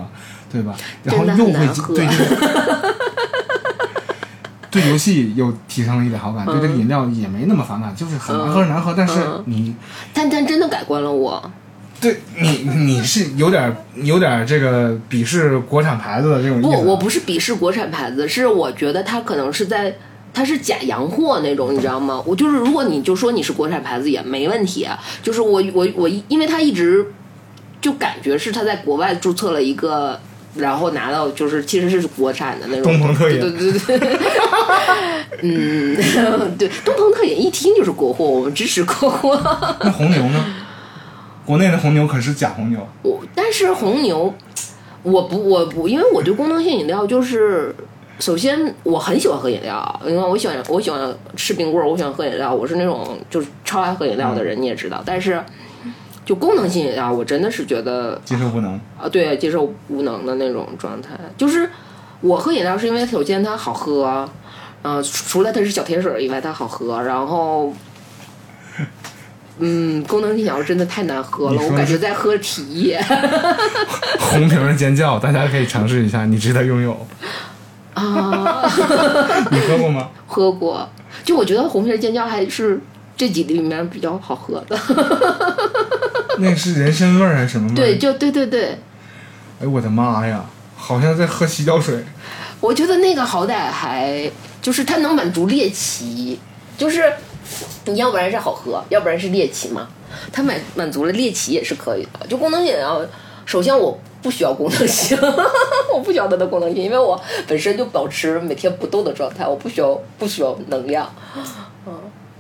[0.52, 0.74] 对吧？
[1.02, 2.96] 然后又会对这个。
[4.68, 9.74] 对游戏又提升了一点好感，对这个饮料也没那么反感，就是很难喝是难喝，但是嗯你
[10.12, 11.50] 但但真的改观了我。
[12.00, 19.96] 对你你是有点有点这个鄙视国产牌子的这种意不，我不是鄙视国产牌子，是我觉得它可能是在。
[20.34, 22.22] 它是假洋货那种，你知道吗？
[22.26, 27.06] 我就是，如果你就说你是国产牌子也没问题，啊就是我我我，因为它一直
[27.80, 30.20] 就感觉是他在国外注册了一个，
[30.56, 34.18] 然后拿到就是其实是国产的那种东鹏特饮对对对对，
[35.40, 35.96] 嗯，
[36.58, 39.40] 对，东鹏特饮一听就是国货，我们支持国货。
[39.80, 40.44] 那红牛呢？
[41.46, 44.34] 国内的红牛可是假红牛，我但是红牛，
[45.04, 47.72] 我不我不，因为我对功能性饮料就是，
[48.18, 55.00] 首先我很喜欢喝饮料，因为我喜欢我喜欢吃冰棍儿，我喜欢喝饮料，我是那种就是超爱喝饮料的人，你也知道。
[55.06, 55.40] 但是
[56.24, 58.72] 就功能性饮料，我真的是觉得接受无能。
[58.98, 61.10] 啊，对，接受无能的那种状态。
[61.36, 61.70] 就是
[62.22, 64.28] 我喝饮料是因为首先它好喝，
[64.82, 67.72] 呃，除了它是小甜水以外，它好喝，然后。
[69.58, 73.02] 嗯，功能性饮料真的太难喝了，我感觉在喝体液。
[74.18, 77.06] 红瓶的尖叫，大家可以尝试一下，你值得拥有。
[77.94, 78.62] 啊，
[79.50, 80.10] 你喝过吗？
[80.26, 80.88] 喝过。
[81.24, 82.78] 就我觉得红瓶尖叫还是
[83.16, 84.78] 这几里面比较好喝的。
[86.38, 87.76] 那是人参味儿还是什么味儿？
[87.76, 87.96] 对，。
[87.98, 88.78] 就对对对，
[89.62, 90.44] 哎，我的妈呀，
[90.76, 92.04] 好像在喝洗脚水。
[92.60, 96.38] 我觉得那个好歹还就是它能满足猎奇，
[96.76, 97.10] 就是
[97.86, 99.88] 你要不然是好喝，要不然是猎奇嘛。
[100.32, 102.26] 它满满足了猎奇也是可以的。
[102.26, 103.00] 就功能性饮料，
[103.44, 105.16] 首先我不需要功能性，
[105.94, 111.12] 我不需要它的功能性，因为我本身就保持每天不动的状态，我不需要不需要能量，
[111.86, 111.92] 嗯，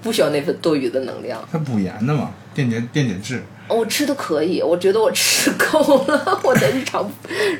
[0.02, 1.40] 不需要那份多余的能量。
[1.52, 3.42] 它补盐的嘛，电解电解质。
[3.68, 7.10] 我吃的可以，我觉得我吃够了， 我的日常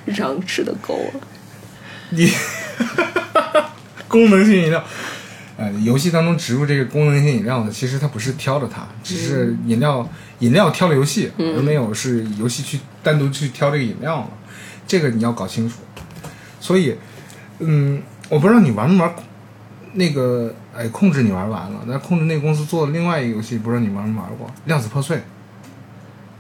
[0.05, 1.21] 日常吃的够了。
[2.11, 2.31] 你
[4.09, 4.83] 功能性饮料，
[5.57, 10.07] 呃，游戏当中植入这个功能性饮料呢，其实它不是挑着它，只是饮料、
[10.41, 14.29] 饮料挑了游戏，而没有是游戏去单独去挑这个饮料了，
[14.87, 15.77] 这个你要搞清楚。
[16.61, 16.97] 所以，
[17.61, 19.15] 嗯，我不知道你玩没玩
[19.95, 25.17] 那个，哎，控制你玩完了，但控制那个公司做的另外一个游戏，不知道你玩没玩过《量子破碎》？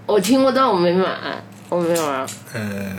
[0.05, 2.27] 我听过，但我没买，我没玩。
[2.53, 2.93] 呃，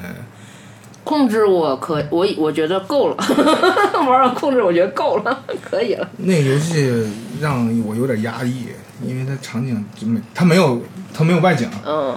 [1.08, 3.16] 控制我可我我觉得够了，
[4.06, 6.10] 玩了控制我觉得够了， 可以了。
[6.18, 8.68] 那个游戏让我有点压抑，
[9.02, 10.82] 因为它场景就没，它没有，
[11.14, 11.70] 它没有外景。
[11.86, 12.14] 嗯，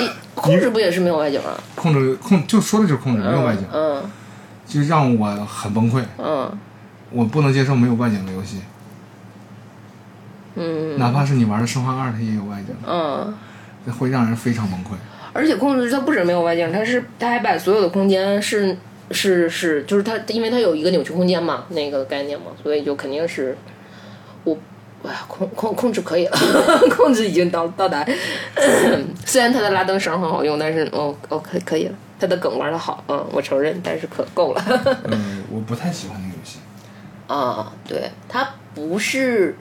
[0.00, 1.50] 一控制不也是没有外景 吗？
[1.76, 4.02] 控制控就说的就是控制，没有外景，嗯
[4.66, 6.02] 就让我很崩溃。
[6.18, 6.50] 嗯
[7.12, 8.58] 我不能接受没有外景的游戏，
[10.56, 13.32] 嗯哪怕是你玩的《生化二》，它也有外景，嗯。
[13.86, 14.88] 这会让人非常崩溃。
[15.32, 18.76] 而且控制它不止没有外径，它是它还把所有的空间是
[19.10, 23.56] 是是，就是它因为它有一个扭曲空间嘛，那个概念嘛，所以就肯定是
[24.44, 24.56] 我。
[25.02, 26.36] 哎呀，控控控制可以了，
[26.94, 28.06] 控制已经到到达。
[29.24, 34.62] 虽然它的拉灯绳很好用，但是哦哦可可以了，它的梗玩的好，嗯，我承认，但是可够了。
[35.10, 36.58] 嗯，我不太喜欢那个游戏。
[37.28, 39.56] 啊，对，它不是，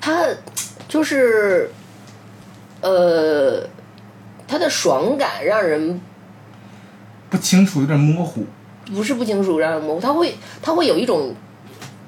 [0.00, 0.26] 它
[0.88, 1.68] 就是，
[2.82, 3.66] 呃，
[4.52, 5.98] 它的爽感让人
[7.30, 8.44] 不清楚，有点模糊。
[8.94, 11.34] 不是不清楚，让人模糊，它会它会有一种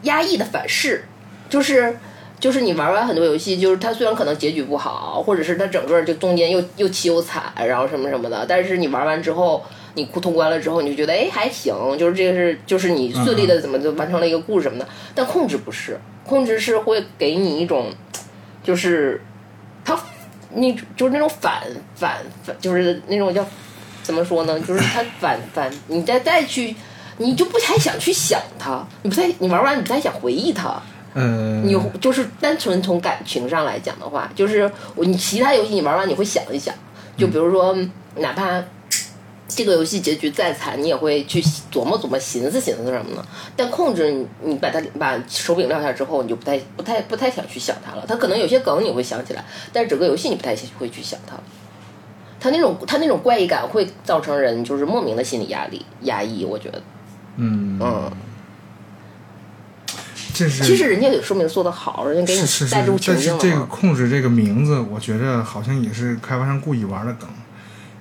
[0.02, 1.02] 压抑的反噬，
[1.48, 1.96] 就是
[2.38, 17.86] 就是你玩完很多游戏，就是它虽然可能结局不好，或者是它整个就中间又又凄又惨，然后什么什么的，但是你玩完之后，你通关了之后，你就觉得哎还行，就是这个是就是你顺利的怎么就完成了一个故事什么的，但控制不是，控制是会给你一种
[18.62, 19.22] 就是
[19.82, 19.98] 它
[20.54, 21.62] 你就是那种反
[21.94, 23.44] 反反，就是那种叫
[24.02, 24.58] 怎么说呢？
[24.60, 26.74] 就是它反反，你再再去，
[27.18, 30.80] 你就不太想去想它，你不太你玩完你不太想回忆它。
[31.14, 36.74] 嗯，你就是单纯从感情上来讲的话，就是我你其他游戏你玩完你会想一想，
[37.16, 37.76] 就比如说
[38.16, 38.60] 哪怕
[39.54, 41.40] 这个游戏结局再惨，你也会去
[41.72, 43.24] 琢磨琢磨、寻思寻思什么的。
[43.56, 48.04] 但控制你，你把它把手柄撂下之后，你就不太不太不太想去想它了。
[48.06, 51.36] 它可能有些梗你会想起来，但是整个游戏你不太会去想它。
[52.40, 56.82] 它那种它那种怪异感会造成人就是莫名的心理压力压抑，我觉得，
[57.36, 58.12] 嗯嗯。
[60.34, 63.64] 这是其实人家也说明做的好，人家给你带入，情但是这个。
[63.66, 67.28] 控制这个名字，我觉着好像也是开发商故意玩的梗。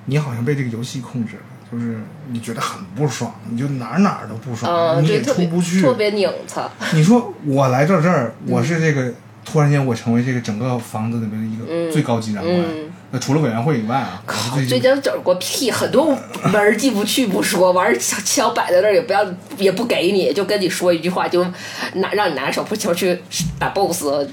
[0.05, 1.99] 你好像被这个游戏控制了，就是
[2.31, 5.81] 你觉得很不爽，你就哪儿哪儿都不爽，嗯，你也出不去。
[5.81, 6.69] 特别拧他。
[6.93, 9.13] 你说我来到这儿，我是这个，
[9.45, 12.55] 突然间我成为这个整个房子里面的一个最高级长官。
[12.55, 19.23] 嗯那除了委员会以外啊，我靠，是最最近整过屁，很多门儿进不去不说，完儿枪枪摆在那儿也不要，
[19.55, 21.45] 也不给你，就跟你说一句话，就
[21.93, 23.21] 拿让你拿手破球去
[23.59, 24.27] 打 BOSS。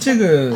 [0.00, 0.52] 这个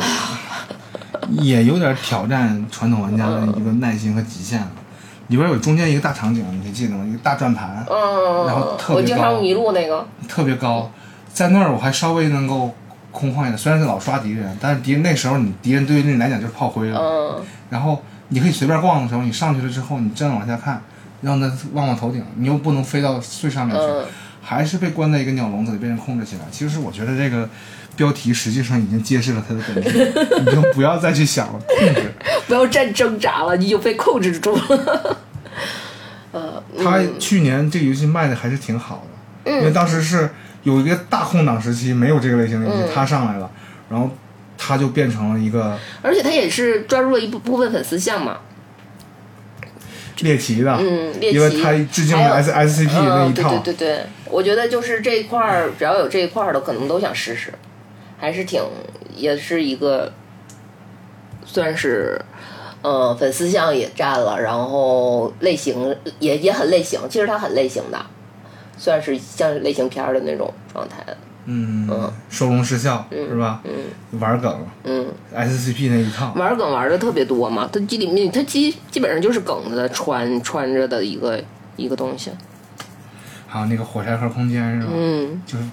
[1.41, 4.71] 也有点挑战传统玩家的一个耐心和极限了。
[5.27, 7.03] 里边有中间一个大场景，你还记得吗？
[7.07, 10.91] 一个大转盘，嗯，然后特别我经常高迷路那个，特别高，
[11.33, 12.75] 在那儿我还稍微能够
[13.11, 16.99] 空旷一点，虽然是老刷敌人，但是敌人那时候你敌人对于你来讲就是炮灰了。
[16.99, 20.79] 嗯然后你可以随便逛的时候，你上去了之后，你正往下看，
[21.21, 24.05] 让它望望头顶，你又不能飞到最上面去，嗯
[24.43, 26.43] 还是被关在一个鸟笼子里被人控制起来。
[26.51, 27.49] 其实我觉得这个
[27.95, 32.11] 标题实际上已经揭示了它的本质，你就不要再去想了，控制。
[32.47, 35.17] 不要再挣扎了，你就被控制住了。
[36.31, 39.05] 呃，它去年这个游戏卖的还是挺好
[39.45, 40.29] 的，因为当时是
[40.63, 43.49] 有一个大空档时期，没有这个类型的游戏，他上来了，
[43.89, 44.09] 然后
[44.57, 48.39] 他就变成了一个而且他也是抓住了一部部分粉丝像嘛，
[50.19, 53.63] 猎奇的，嗯，猎奇，因为它致敬了 S S C P 那一套，嗯。
[53.63, 57.53] 对对对对，我觉得就是这一块儿，只要有这一块儿的，可能都想试试，
[58.17, 58.61] 还是挺，
[59.15, 60.11] 也是一个，
[61.45, 62.19] 算是，
[62.81, 68.05] 呃，粉丝像也占了，然后类型也也很类型，其实它很类型的，
[68.77, 71.87] 算是像是类型片的那种状态的，嗯，
[72.29, 73.61] 收容失效、是吧？
[73.65, 81.43] 嗯玩梗嗯，S C P 那一套，玩梗玩的特别多嘛，它基里面它基基本上就是梗子穿穿着的一个
[81.75, 82.31] 一个东西，
[83.47, 84.93] 还有那个火柴盒空间是吧？
[84.95, 85.65] 嗯就是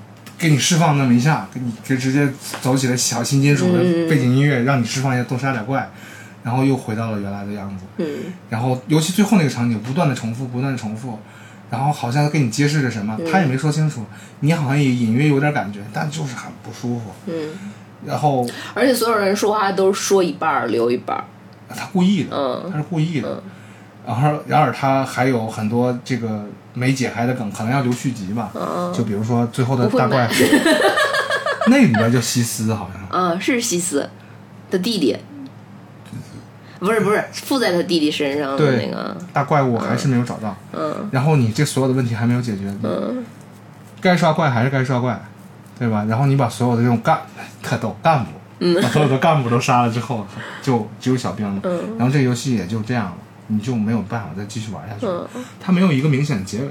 [0.43, 2.29] 给你释放那么一下，给你就直接
[2.61, 5.89] 走起来小新金属的嗯背景音乐，让你释放一下多杀点怪，
[6.43, 7.85] 然后又回到了原来的样子。
[7.99, 8.07] 嗯
[8.51, 11.21] 然后尤其最后那个场景不断的重复，不断的重复，
[11.71, 14.05] 然后好像给你揭示着什么，他也没说清楚，
[14.41, 17.13] 你好像也隐约有点感觉，但就是很不舒服。
[17.27, 17.51] 嗯，
[18.05, 21.25] 然后而且所有人说话都是说一半儿留一半儿。
[21.69, 23.43] 他故意的，嗯他是故意的。
[24.07, 28.51] 然后，然而他还有很多这个没解开的梗，可能要留续集吧。
[28.93, 30.35] 就比如说最后的大怪不，
[31.71, 34.09] 那里边叫西斯，好像嗯，是西斯
[34.71, 35.17] 的弟弟，
[36.81, 40.57] 不是不是附在他弟弟身上的对那个，大怪物还是没有找到。
[40.73, 43.25] 嗯然后你这所有的问题还没有解决，嗯
[44.01, 45.21] 该刷怪还是该刷怪，
[45.79, 46.05] 对吧？
[46.09, 47.21] 然后你把所有的这种干
[47.63, 50.27] 特逗干部，嗯把所有的干部都杀了之后，
[50.61, 51.61] 就只有小兵了。
[51.63, 53.15] 嗯然后这个游戏也就这样了，
[53.53, 55.07] 你就没有办法再继续玩下去
[55.61, 56.71] 它没有一个明显的结尾，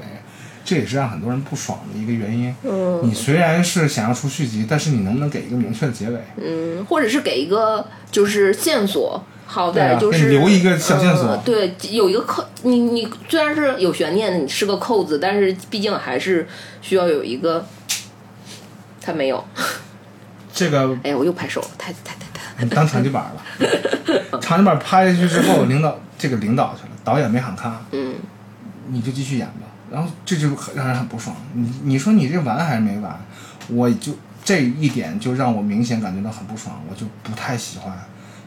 [0.66, 2.56] 这也是让很多人不爽的一个原因。
[2.64, 6.20] 嗯你虽然是想要出续集，但是你能不能给一个明确的结尾？
[6.38, 9.24] 嗯，或者是给一个就是线索。
[9.46, 16.48] 好歹就是、留一个小线索嗯对，有一个扣，你你虽然是有悬念的，你是个扣子，但是毕竟还是
[16.82, 17.66] 需要有一个。
[19.02, 19.44] 他没有，
[20.54, 28.16] 这个哎呀，我又拍手了，太太太太，你当场景板了，场景板拍下去之后，领导这个领导去了，导演没喊咔，嗯
[28.90, 29.68] 你就继续演吧。
[29.92, 31.36] 然后这就很让人很不爽。
[31.54, 33.20] 你你说你这完还是没完？
[33.68, 37.94] 我就这一点就让我明显感觉到很不爽，我就不太喜欢。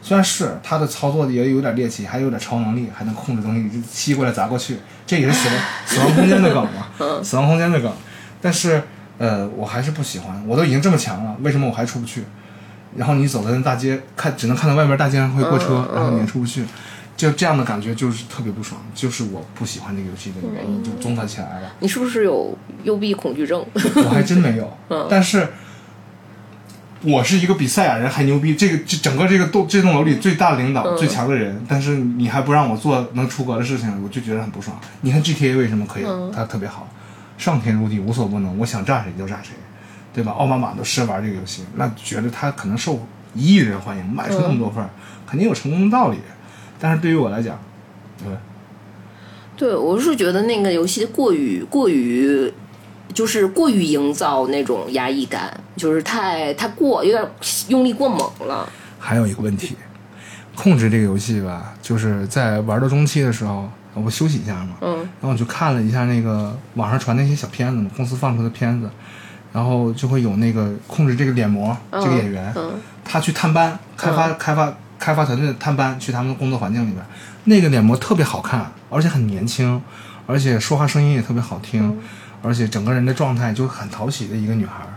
[0.01, 7.91] 虽然是他的操作也有点猎奇，还有点超能力，还能控制东西，就吸过来砸过去，这也是死亡 死亡空间的梗嘛，死亡空间的梗。
[8.41, 8.83] 但是
[9.17, 10.43] 呃，我还是不喜欢。
[10.47, 12.23] 我都已经这么强了，为什么我还出不去？
[12.95, 16.63] 然后你走在那大街，看只能看到外面大街上会过车，然后你也出不去，
[17.17, 21.73] 就这样的感觉就是特别不爽，就是我不喜欢这个游戏的原因，就综合起来了。
[21.79, 23.65] 你是不是有幽闭恐惧症？
[23.73, 24.77] 我还真没有，
[25.09, 25.47] 但是
[27.01, 34.79] 我是一个比赛亚人还牛逼，这个这整个这个栋这栋楼里最大的领导、最强的人，但是你还不让我做能出格的事情，我就觉得很不爽。
[35.01, 36.05] 你看 GTA 为什么可以？
[36.33, 36.87] 它特别好，
[37.37, 39.51] 上天入地无所不能，我想炸谁就炸谁，
[40.15, 40.31] 对吧？
[40.31, 44.89] 奥巴马都试玩这个游戏，那觉得他可能受一亿人欢迎，卖出那么多份儿，
[45.27, 46.17] 肯定有成功的道理。
[46.79, 47.59] 但是对于我来讲，
[48.23, 48.27] 对？
[49.57, 52.51] 对，我是觉得那个游戏过于过于
[53.13, 57.25] 就是过于营造那种压抑感，就是太太过有点
[57.67, 58.67] 用力过猛了。
[58.99, 59.75] 还有一个问题，
[60.55, 68.89] 控制这个游戏吧，就是在玩到中期的时候，我休息一下嘛，嗯然后我就看了一下那个网上传那些小片子嘛，公司放出的片子，
[69.55, 72.73] 然后就会有那个控制这个脸模、这个演员，嗯。
[73.05, 77.05] 他去探班，开发、开发开发团队的探班，去他们的工作环境里边，
[77.45, 79.81] 那个脸模特别好看，而且很年轻，
[80.27, 81.97] 而且说话声音也特别好听，
[82.41, 84.91] 而且整个人的状态就很讨喜的一个女孩儿。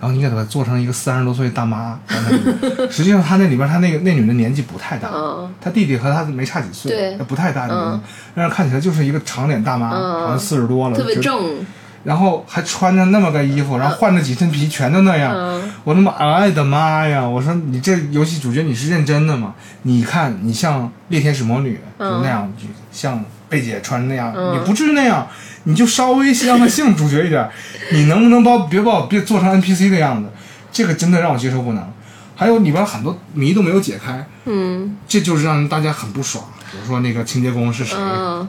[0.00, 1.98] 然后你给她做成一个三十多岁大妈，
[2.90, 5.52] 实际上她那里边她那个那女的年纪不太大，嗯。
[5.60, 8.00] 她弟弟和她没差几岁，不太大的
[8.34, 10.20] 但是看起来就是一个长脸大妈，嗯。
[10.22, 11.66] 好像四十多了，特别就正，
[12.04, 15.34] 然后还穿着那么个衣服，然后换着几身皮，全都那样。
[15.34, 17.26] 嗯我的妈，哎的妈呀！
[17.26, 19.54] 我说你这游戏主角你是认真的吗？
[19.82, 25.26] 你看你像猎天使魔女，就那样，就像贝姐穿那样，嗯你不至于那样，
[25.64, 27.46] 你就稍微让她像主角一点。
[27.92, 30.28] 你能不能把我别把我别做成 NPC 的样子？
[30.72, 31.92] 这个真的让我接受不能。
[32.36, 36.44] 还有里边很多谜都没有解开，嗯这就是让大家很不爽。
[36.72, 37.94] 比如说那个清洁工是谁？
[37.98, 38.48] 嗯，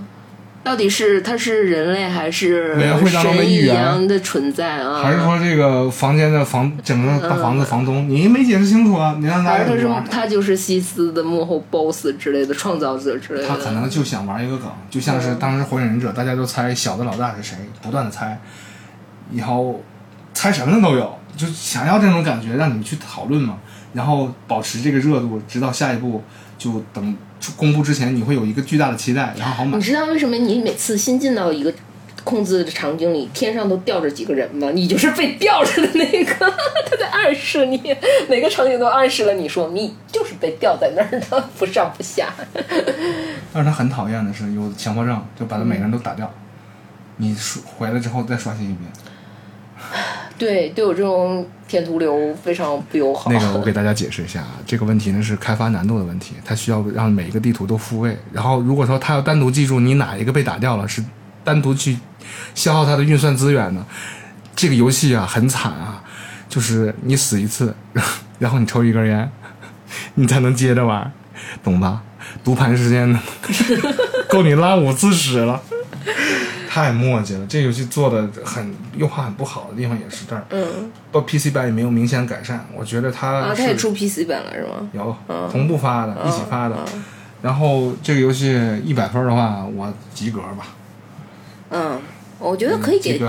[0.66, 5.00] 到底是他是人类还是委员会当中的神一一员样的存在啊？
[5.04, 9.16] 还是说这个房间的房整个大房子房东，你没解释清楚啊？
[9.20, 10.04] 你让他还是他是怎么？
[10.10, 13.48] 他就是西斯的幕后 boss 之类的创造者之类的？
[13.48, 18.42] 他可能就想玩一个梗，就像是当时火影忍者，大家都猜小的老大是谁，不断的猜，
[19.32, 19.84] 以后
[20.34, 23.60] 猜什么的都有，就想要这种感觉，让你们去讨论嘛，
[23.94, 26.24] 然后保持这个热度，直到下一步
[26.58, 27.18] 就等
[27.56, 29.84] 公布之前，你会有一个巨大的期待，然后好买你。
[29.84, 31.74] 知道为什么你每次新进到一个
[32.24, 34.72] 控制的场景里，天上都吊着几个人吗？
[34.74, 36.34] 你就是被吊着的那个，
[36.90, 37.80] 他在暗示你，
[38.28, 42.34] 每个场景都暗示了你说你就是被吊在那儿的，不上不下。
[43.54, 46.34] 但是他很讨厌的是有强迫症，就把他每个人都打掉，
[47.18, 48.92] 你刷回来之后再刷新一遍。
[50.38, 53.32] 对，对我这种填图流非常不友好。
[53.32, 58.18] 那个我给大家解释一下啊，这个问题呢是开发难度的问题，它需要让每一个地图都复位。
[58.34, 61.04] 然后如果说它要单独记住你哪一个被打掉了，是
[61.44, 61.98] 单独去
[62.54, 63.86] 消耗它的运算资源呢，
[64.56, 66.04] 这个游戏啊很惨啊，
[66.50, 67.74] 就是你死一次，
[68.40, 69.32] 然后你抽一根烟，
[70.16, 71.12] 你才能接着玩，
[71.64, 72.02] 懂吧？
[72.44, 73.20] 读盘时间呢，
[74.28, 75.62] 够你拉五次屎了。
[76.76, 84.90] 太墨迹了，这游戏做的很优化很不好的地方也是这儿，嗯到 PC 版也没有明显改善，我觉得它啊，它也出 PC 版了是吗？
[84.92, 86.76] 有嗯同步发的，一起发的。
[86.94, 87.02] 嗯
[87.42, 90.68] 然后这个游戏一百分的话，我及格吧，
[91.70, 92.02] 嗯，
[92.40, 93.22] 我觉得可以给。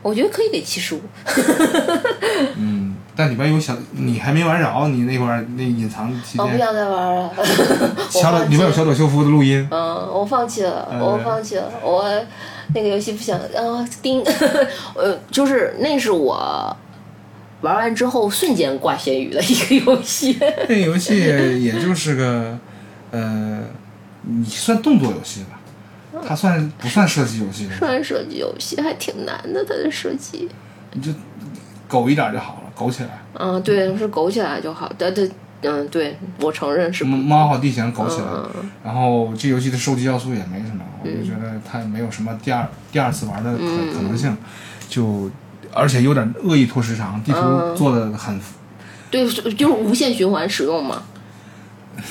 [0.00, 1.02] 我觉得可以给七十五。
[2.56, 7.32] 嗯，但里边有小，你还没玩着，你那会儿那隐藏期间，我不想再玩了。
[8.10, 9.80] 小里边有小朵秀夫的录音，嗯，
[10.12, 12.04] 我放弃了，呃我放弃了，我
[12.74, 14.22] 那个游戏不想啊，叮，
[14.94, 16.76] 呃，就是那是我
[17.62, 20.36] 玩完之后瞬间挂咸鱼的一个游戏。
[20.68, 22.58] 那个游戏也就是个，
[23.12, 23.60] 呃，
[24.22, 27.66] 你算动作游戏吧，它算不算射击游戏？
[27.78, 30.48] 算射击游戏还挺难的，它的射击。
[30.92, 31.10] 你就
[31.88, 34.92] 苟一点就好了，苟起来，嗯，对，是苟起来就好。
[34.98, 35.30] 但对，
[35.62, 37.10] 嗯，对我承认是不。
[37.10, 38.26] 猫好地形苟起来。
[38.84, 44.36] 然后这游戏的收集要素也没什么，我就觉得它也没有什么第二第二次玩的可、嗯可能性，
[44.88, 45.30] 就
[45.72, 48.38] 而且有点恶意拖时长，地图嗯做的很，
[49.10, 51.02] 对，就是无限循环使用嘛。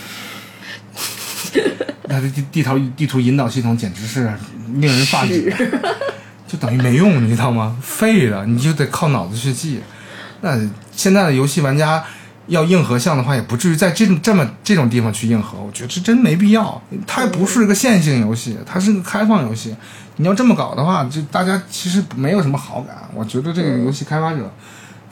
[2.08, 4.32] 那这地地图地图引导系统简直是
[4.76, 5.54] 令人发指，
[6.48, 7.78] 就等于没用，你知道吗？
[7.82, 9.80] 废了，你就得靠脑子去记。
[10.46, 10.56] 那
[10.96, 12.04] 现在的游戏玩家
[12.46, 16.80] 要硬核像的话，也不至于在这种这么这种地方去硬核，我觉得这真没必要。
[17.08, 19.76] 它也不是一个线性游戏，它是个开放游戏。
[20.18, 22.96] 你要这么搞的话，就大家其实没有什么好感。
[23.16, 24.54] 我觉得这个游戏开发者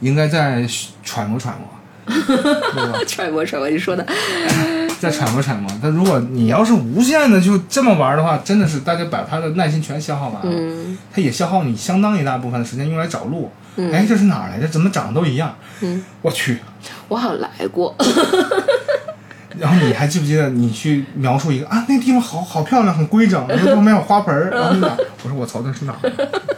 [0.02, 0.64] 应该再
[1.04, 1.68] 揣摩揣摩？
[3.08, 4.06] 揣摩揣摩，你说的，
[5.02, 5.68] 再揣摩揣摩。
[5.82, 13.50] 但如果你要是无限的就这么玩的话，真的是大家把他的耐心全消耗完了，嗯他也消耗你相当一大部分的时间用来找路。
[13.76, 14.68] 嗯哎，这是哪儿来着？
[14.68, 15.56] 怎么长得都一样？
[15.82, 16.60] 嗯，我去！
[17.08, 17.96] 我好像来过。
[19.60, 24.98] 然后你还记不记得你去描述一个啊，那个地方好好漂亮，很规整，那个旁边有花盆儿， 然后哪儿？
[25.24, 26.12] 我说我操，那是哪儿？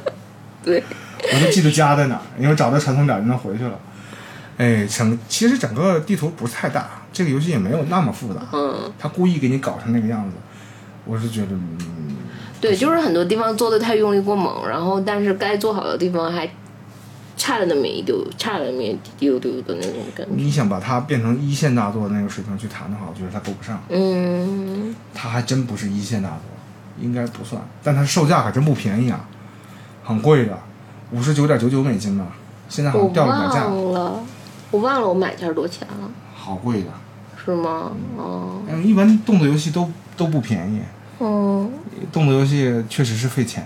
[0.64, 0.82] 对，
[1.34, 3.78] 我就记得家在哪儿，因为找到传送点就能回去了。
[4.58, 10.38] 哎，整其实整个地图不是太大，这个游戏也没有那么复杂，嗯，他故意给你搞成那个样子，
[11.04, 12.16] 我是觉得，嗯，
[12.62, 16.50] 对，就是很多地方做的太用力过猛，然后但是该做好的地方还
[17.38, 20.32] 差了那么一丢，差了那么一丢丢的那种感觉。
[20.36, 26.40] 你想把它变成一线大作那个水平去谈的话，我觉得它够不上，嗯，它还真不是一线大作，
[27.00, 29.28] 应该不算，但它售价可真不便宜啊，
[30.04, 30.58] 很贵的。
[31.12, 32.26] 五十九点九九美金呢，
[32.68, 34.24] 现在好像掉了点价，忘了，
[34.72, 36.88] 我忘了我买价多钱了，好贵的。
[37.46, 37.92] 是吗？
[38.18, 40.80] 哦，嗯，一般动作游戏都都不便宜，
[41.20, 41.70] 哦，
[42.12, 43.64] 动作游戏确实是费钱，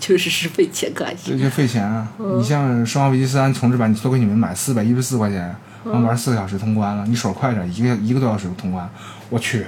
[0.00, 1.36] 确 实是费钱可还行。
[1.38, 2.08] 这就费钱啊。
[2.36, 5.54] 你像《生化危机三》重置版，你都给你们买四百一十四块钱，
[5.84, 7.06] 能玩四个小时通关了。
[7.06, 8.88] 你手快点，一个一个多小时就通关。
[9.30, 9.66] 我去，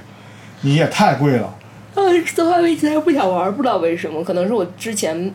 [0.63, 1.47] 你也太贵了。
[1.95, 5.33] 啊，生化危机三不想玩，不知道为什么，可能是我之前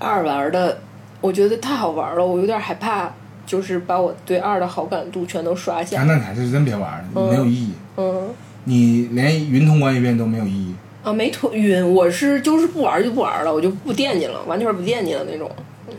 [0.00, 0.80] 二玩的，
[1.20, 3.08] 我觉得太好玩了，我有点害怕，
[3.46, 6.02] 就是把我对二的好感度全都刷啊，下。
[6.02, 7.72] 那你还是真别玩，没有意义。
[7.96, 8.30] 嗯，
[8.64, 10.74] 你连云通关一遍都没有意义。
[11.02, 15.50] 啊，没头晕，我是就是不玩就不玩了，我就不惦记了，完全不惦记了那种，
[15.88, 15.94] 嗯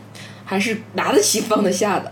[0.45, 2.11] 还是拿得起放得下的，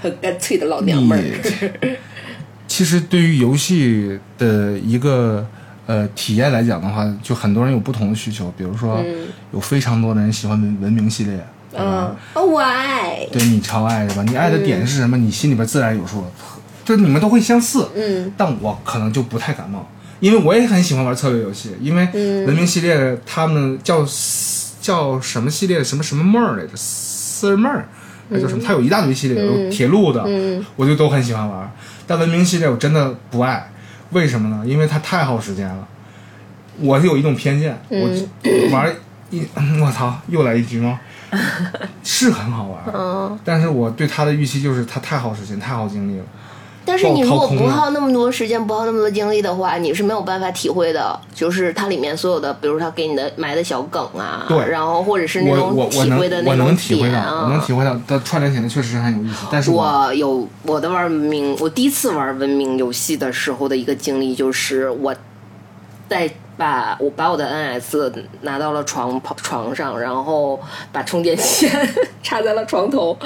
[0.00, 1.96] 很干脆的老娘们儿。
[2.68, 5.44] 其实对于游戏的一个
[5.86, 11.38] 呃体验来讲的话，就很多人有不同的需求，比如说嗯有非常多的人喜欢文文明系列？
[11.74, 14.22] 嗯，我爱，对你超爱是吧？
[14.26, 15.16] 你爱的点是什么？
[15.16, 16.24] 你心里边自然有数，
[16.84, 17.88] 就你们都会相似。
[17.94, 19.88] 嗯但我可能就不太感冒，
[20.20, 24.04] 因为我也很喜欢玩策略游戏，因为嗯文明系列他们叫
[24.80, 27.88] 叫什么系列什么什么梦儿来着，四梦儿。
[28.30, 28.62] 那叫什么？
[28.62, 31.70] 它有一大堆系列，有铁路的，嗯我就都很喜欢玩。
[32.06, 33.70] 但文明系列我真的不爱，
[34.10, 34.62] 为什么呢？
[34.66, 35.88] 因为它太耗时间了。
[36.80, 38.94] 我是有一种偏见，嗯我玩
[39.30, 39.42] 一，
[39.82, 41.00] 我操，又来一局吗？
[42.04, 46.24] 是很好玩，嗯，但是我对它的预期就是它太耗时间，太耗精力了。
[46.88, 51.20] 但是你如果不耗那么多时间，不耗那么多精力的话，你是没有办法体会的。
[51.34, 59.46] 就是它里面所有的，比如它给你的埋的小梗啊，对然后或者是那种体会的那我能种体会到，点啊，我能体会到，它串联起来确实是很有意思。
[59.52, 65.14] 但是我我有我的玩文明，我第一次玩文明游戏的时候的一个经历，就是我
[66.08, 70.58] 在把我把我的 NS 拿到了床床上，然后
[70.90, 71.70] 把充电线
[72.22, 73.16] 插在了床头，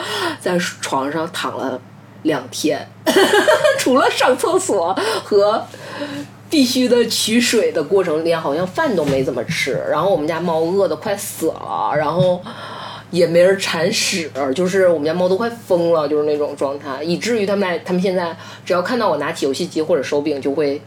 [0.41, 1.81] 在床上躺了
[2.23, 2.89] 两天，
[3.79, 5.67] 除了上厕所和
[6.49, 9.83] 必须的取水的过程，连好像饭都没怎么吃。
[9.91, 12.43] 然后我们家猫饿得快死了，然后
[13.11, 20.81] 也没人铲屎，就是我们家猫都快疯了，就是那种状态，以至于他们俩他们现在只要看到我拿起游戏机或者手柄，就会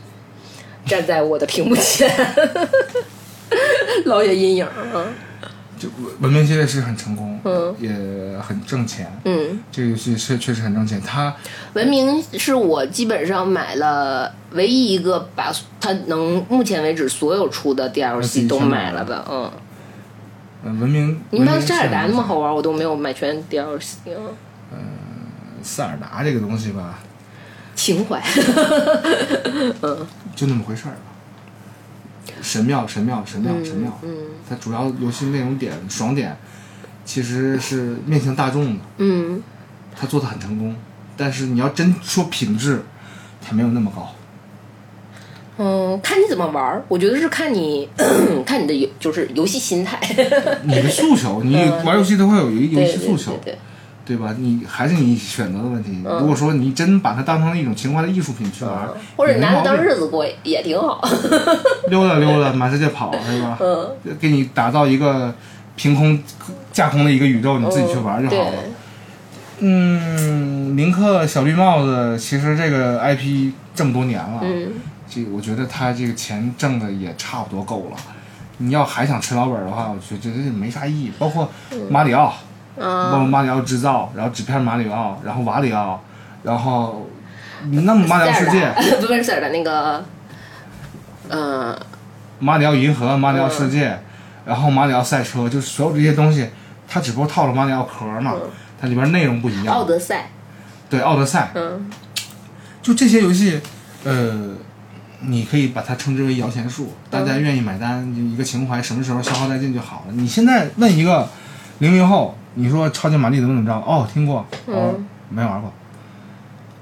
[0.85, 2.09] 站在我的屏幕前，
[4.05, 4.67] 老有阴影。
[4.93, 5.13] 嗯
[5.77, 7.89] 就文明系列是很成功，嗯也
[8.39, 9.11] 很挣钱。
[9.25, 11.35] 嗯，这个游戏是确实很挣钱，它
[11.73, 19.51] 文明是我基本上买了唯一一个把它能目前为止所有出的 DLC 都买买了的，嗯。
[20.63, 21.21] 嗯文明。
[21.29, 23.95] 你们文明塞尔达那么好玩，我都没有买全 DLC
[24.71, 24.79] 嗯，
[25.61, 26.97] 塞尔达这个东西吧，
[27.75, 28.19] 情怀。
[29.81, 31.04] 嗯就那么回事儿吧。
[32.41, 33.99] 神庙，神庙，神庙，神庙。
[34.03, 34.09] 嗯
[34.47, 36.37] 它主要游戏内容点、爽点，
[37.03, 39.41] 其实是面向大众的，嗯
[39.95, 40.75] 它做的很成功。
[41.17, 42.83] 但是你要真说品质，
[43.41, 44.11] 它没有那么高。
[45.57, 47.87] 嗯，看你怎么玩儿，我觉得是看你
[48.45, 49.97] 看你的游就是游戏心态。
[50.63, 51.55] 你的诉求，你
[51.85, 53.57] 玩游戏都会有一个游戏诉求，嗯对对对
[54.05, 54.35] 对吧？
[54.37, 56.03] 你还是你选择的问题。
[56.03, 61.01] 如果说你真把它当成一种情怀的艺术品去玩，嗯或者你拿它当日子过也挺好。
[61.89, 63.57] 溜达溜达，满世界跑， 是吧？
[63.59, 63.89] 嗯，
[64.19, 65.33] 给你打造一个
[65.75, 66.21] 凭空
[66.71, 68.57] 架空的一个宇宙，你自己去玩就好了。
[69.59, 74.73] 嗯，林克小绿帽子，其实这个 IP 这么多年了，嗯
[75.09, 77.97] 这我觉得他这个钱挣的也差不多够了。
[78.57, 81.11] 你要还想吃老本的话，我觉得这没啥意义。
[81.19, 81.49] 包括
[81.89, 82.33] 马里奥，
[82.77, 86.03] 嗯，马里奥制造，然后纸片马里奥，然后瓦里奥，
[86.43, 87.07] 然后
[87.69, 88.71] 你那么马里奥世界。
[88.99, 90.03] 不 不是塞尔的那个，
[91.29, 91.77] 嗯
[92.39, 93.97] 马里奥银河、马里奥世界，
[94.45, 96.49] 然后马里奥赛车，就是所有这些东西，
[96.87, 98.33] 它只不过套了马里奥壳嘛，
[98.79, 99.73] 它里边内容不一样。
[99.73, 100.29] 奥德赛，
[100.89, 101.89] 对，奥德赛，嗯。
[102.81, 103.59] 就这些游戏，
[104.03, 104.51] 呃，
[105.21, 110.13] 你可以把它称之为摇钱树，大家愿意买单，就一个情怀，什么时候消耗殆尽就好了。
[110.13, 111.27] 你现在问一个
[111.79, 113.73] 零零后，你说超级玛丽怎么怎么着？
[113.85, 114.95] 哦，听过，哦，
[115.29, 115.71] 没玩过，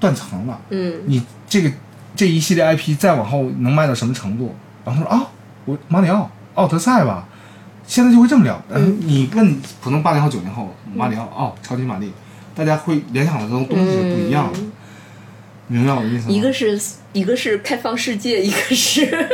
[0.00, 0.58] 断层了。
[0.70, 1.70] 嗯你这个
[2.16, 4.54] 这一系列 IP 再往后能卖到什么程度？
[4.84, 5.26] 然后说啊，
[5.64, 7.26] 我马里奥、奥德赛吧，
[7.86, 8.60] 现在就会这么聊。
[8.70, 12.12] 嗯，你问普通八零后、九零后，马里奥、哦，超级玛丽，
[12.54, 14.58] 大家会联想的东东西是不一样的。
[15.68, 16.32] 明白我的意思吗？
[16.34, 16.80] 一个是
[17.12, 19.28] 一个是开放世界， 一个是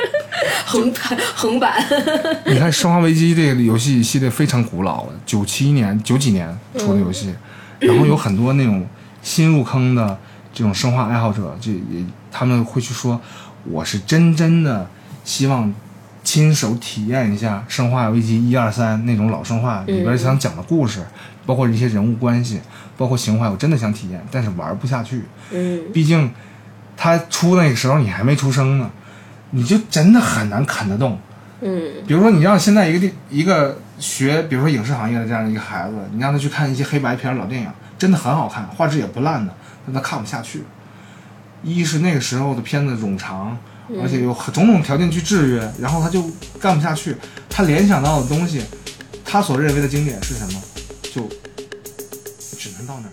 [0.65, 1.85] 横版横版。
[2.47, 7.35] 你看《生化危机》这个游戏系列非常古老了，九七年、九几年出的游戏，
[7.81, 8.87] 然后有很多那种
[9.23, 10.19] 新入坑的
[10.53, 13.21] 这种生化爱好者，就也他们会去说，
[13.65, 14.89] 我是真真的
[15.25, 15.73] 希望
[16.23, 21.05] 亲手体验一下《生化危机》一二三那种老生化里边想讲的故事，
[21.47, 22.61] 包括一些人物关系，
[22.97, 25.25] 包括情怀，我真的想体验，但是玩不下去。
[25.53, 26.31] 嗯毕竟
[26.97, 28.91] 他出那个时候你还没出生呢，
[29.51, 31.19] 你就真的很难啃得动。
[31.63, 37.69] 嗯比如说，你让现在一个地一个学，比如说影视行业的这样的一个孩子，你让他去看一些黑白片老电影，
[37.99, 39.55] 真的很好看，画质也不烂的，
[39.85, 40.63] 但他看不下去。
[41.63, 43.59] 一是那个时候的片子冗长，
[44.03, 46.31] 而且有种种条件去制约，然后他就
[46.61, 47.17] 干不下去。
[47.49, 48.63] 他联想到的东西，
[49.25, 50.63] 他所认为的经典是什么，
[51.13, 51.29] 就
[52.57, 53.13] 只能到那儿。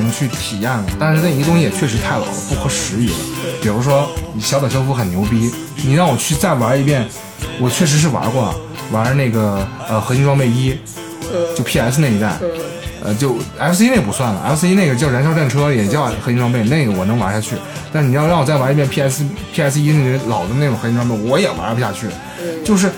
[0.00, 3.16] 情去体验了，但是那一个东西也确实太老了，不合时宜了。
[3.60, 5.50] 比如说，你小岛秀夫很牛逼，
[5.84, 7.06] 你让我去再玩一遍，
[7.60, 8.54] 我确实是玩过，
[8.90, 10.76] 玩那个呃合金装备一，
[11.56, 12.36] 就 PS 那一代，
[13.04, 17.54] 呃就 FC 那不算了，FC 那个叫燃烧战车，也叫合金装备，那个我能玩下去。
[17.92, 22.06] 但你要让我再玩一遍 PS PS 一那个老的那种合金装备，我也玩不下去，
[22.64, 22.90] 就是。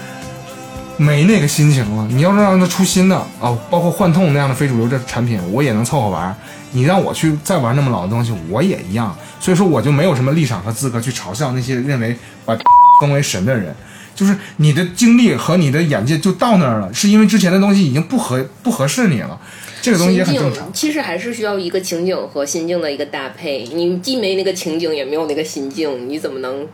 [0.96, 2.06] 没那个心情了。
[2.10, 6.34] 你要是让他出新的哦，包括幻痛那样的非主流这产品，我也能凑合玩。
[6.72, 9.16] 你让我去再玩那么老的东西，我也一样。
[9.38, 12.56] 所以说，我就没有什么立场和资格去嘲笑那些认为把
[13.00, 13.74] 封为神的人。
[14.14, 19.38] 就是你的经历和你的眼界就到那儿了，是因为之前的东西已经不合不合适你了。
[19.82, 20.72] 这个东西也很正常。
[20.72, 23.64] 其实还是需要一个情景和心境的一个搭配。
[23.74, 26.66] 你既没那个情景，也没有那个心境，你怎么能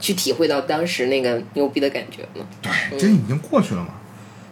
[0.00, 2.44] 去体会到当时那个牛逼的感觉呢？
[2.60, 3.88] 对，这已经过去了嘛。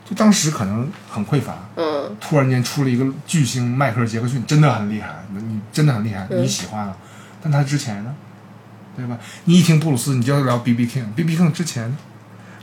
[0.05, 6.97] 就当时可能很匮乏，嗯突然间出了一个巨星迈克尔·杰克逊，真的很厉害，你真的很厉害，你喜欢了。
[7.40, 8.12] 但他之前呢，
[8.97, 9.16] 对吧？
[9.45, 10.86] 你一听布鲁斯，你就要聊 B.B.
[10.86, 11.36] King，B.B.
[11.36, 11.97] King 之前，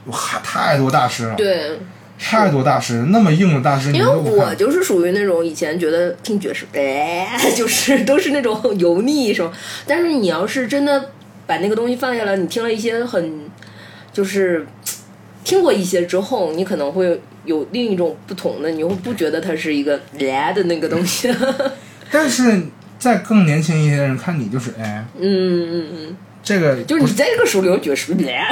[0.06, 1.80] 哇，太多大师了，对，
[2.20, 4.06] 太多大师，那么硬的大师，因为。
[4.06, 9.52] 我就是属于那种以前觉得听爵士，哎， 就是都是那种油腻什么。
[9.88, 11.12] 但是你要是真的
[11.50, 13.50] 把那个东西放下来，你听了一些很，
[14.14, 14.68] 就是
[15.44, 21.34] 听过一些之后，你可能会有另一种不同的，你会不觉得它是一个来的那个东西。
[22.12, 22.66] 但是
[23.00, 28.48] 在更年轻一些的人看你就是，哎，嗯嗯嗯，这个就是你在这个属流爵士，来。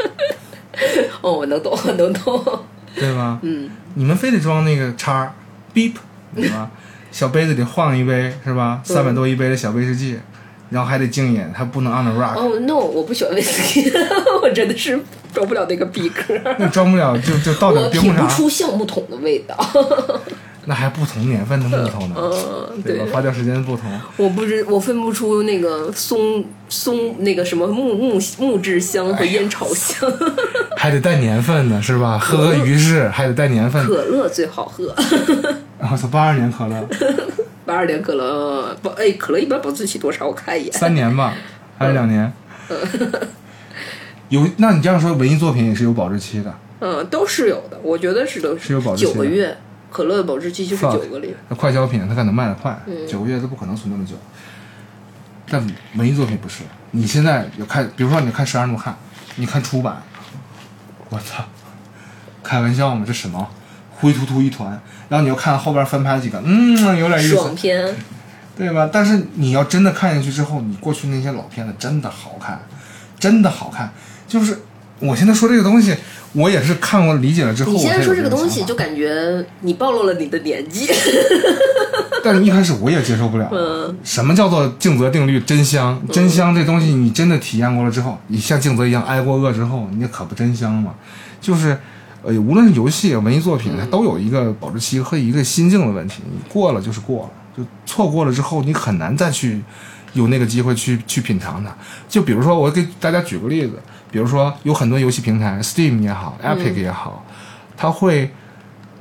[1.20, 2.64] 哦，我能懂，我能懂。
[2.96, 3.38] 对吧？
[3.42, 5.32] 嗯，你们非得装那个叉儿
[5.74, 5.92] ，beep，
[6.34, 6.70] 对吧？
[7.12, 8.80] 小杯子里晃一杯是吧？
[8.82, 10.18] 三百多一杯的小威士忌，
[10.70, 13.92] 然后还得静音，还不能 on the rock，、哦、no，我不喜欢威士忌，
[14.42, 14.98] 我真的是
[15.34, 16.22] 装不了那个逼格。
[16.58, 19.56] 那装不了就就倒我点冰红不出橡木桶的味道。
[20.66, 23.04] 那还不同年份的木头呢，嗯，对吧？
[23.04, 30.08] 对，发酵时间不同，我不知我分不出那个松松那个什么木木木质香和烟草香。
[30.76, 32.18] 还得带年份呢，是吧？
[32.18, 33.84] 喝个鱼翅还得带年份。
[33.86, 34.94] 可乐最好喝，
[35.90, 36.86] 我 操，八二年可乐，
[37.70, 40.26] 八二年可乐保哎，可乐一般保质期多长？
[40.26, 40.72] 我看一眼。
[40.72, 41.32] 三年吧，
[41.78, 42.32] 还是两年？
[44.28, 46.52] 有，那你这样说，文艺作品也是有保质期的。
[46.80, 49.56] 嗯，都是有的，我觉得是都是有保质期的九个月，
[49.88, 51.32] 可乐的保质期就是九个月。
[51.48, 54.14] 那快消品它可能卖得快，嗯九个月它不可能存那么久。
[55.48, 55.64] 但
[55.94, 58.94] 文艺作品不是，你现在有看，比如说你看《十二怒汉》，
[59.36, 60.02] 你看出版，
[61.08, 61.44] 我操，
[62.42, 63.04] 开玩笑吗？
[63.06, 63.48] 这什么
[64.00, 64.70] 灰突突一团，
[65.08, 67.94] 然后你又看后边翻拍几个，嗯，有点意思，爽片，
[68.56, 68.88] 对吧？
[68.92, 72.60] 但是你要真的看下去之后，你过去那些老片子真的好看，
[73.18, 73.92] 真的好看。
[74.26, 74.58] 就是
[75.00, 75.94] 我现在说这个东西，
[76.32, 80.88] 我也是看过理解了之后，你现在说这个东西，就感觉你暴露了你的年纪。
[82.22, 83.48] 但是一开始我也接受不了。
[83.50, 85.40] 嗯什么叫做静泽定律？
[85.40, 90.94] 真香，真香这东西，你真的体验过了之后，你像静泽一样挨过饿之后，你可不真香吗？
[91.40, 91.78] 就是，
[92.22, 96.22] 呃，无论是游戏、文艺作品，它都有一个保质期和一个心境的问题。
[96.30, 99.62] 你过了就是过了，就错过了之后，你很难再去
[100.12, 101.74] 有那个机会去去品尝它。
[102.08, 107.24] 就比如说，我给大家举个例子，比如说有很多游戏平台，Steam 也好，Epic 也好，
[107.76, 108.30] 它会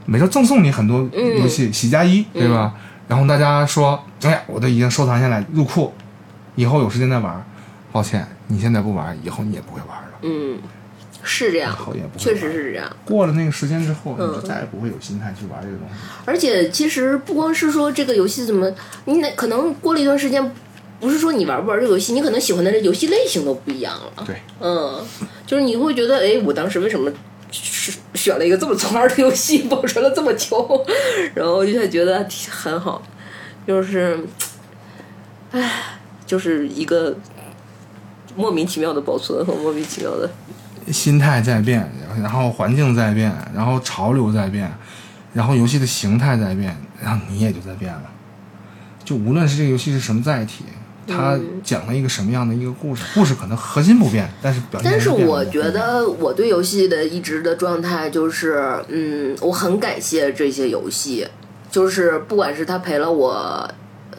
[0.06, 2.74] 每周赠送你很多游戏，喜加一，对吧？
[3.08, 5.92] 然后大家说，哎呀，我都已经收藏下来入库，
[6.56, 7.44] 以后有时间再玩，
[7.92, 10.58] 抱歉，你现在不玩，以后你也不会玩了，嗯，
[11.32, 11.78] 是这样
[12.18, 12.92] 确实是这样。
[13.06, 15.94] 过了那个时间之后，你嗯就再也不会有心态去玩这个东西。
[16.26, 18.70] 而且其实不光是说这个游戏怎么，
[19.06, 20.52] 你那可能过了一段时间，
[21.00, 24.24] 不是说你玩不玩这个游戏，你可能喜欢的这游戏类型都不一样了。
[24.26, 25.06] 对，嗯，
[25.46, 27.12] 就是你会觉得，哎，我当时为什么
[27.52, 30.86] 选选了一个这么脏的游戏， 保存了这么久，
[31.36, 33.02] 然后就觉得很好，
[33.68, 34.20] 就是，
[35.52, 37.16] 唉，就是一个
[38.36, 40.30] 莫名其妙的保存和莫名其妙的，
[40.92, 44.72] 心态在变，然后环境在变，然后潮流在变，
[45.34, 48.04] 然后游戏的形态在变，然后你也就在变了。
[49.04, 50.66] 就无论是这个游戏是什么载体，
[51.08, 61.28] 它讲了一个什么样的一个故事，故事可能核心不变，但是表现但是我觉得我对游戏的一直的状态就是，嗯，我很感谢这些游戏，
[61.72, 63.68] 就是不管是它陪了我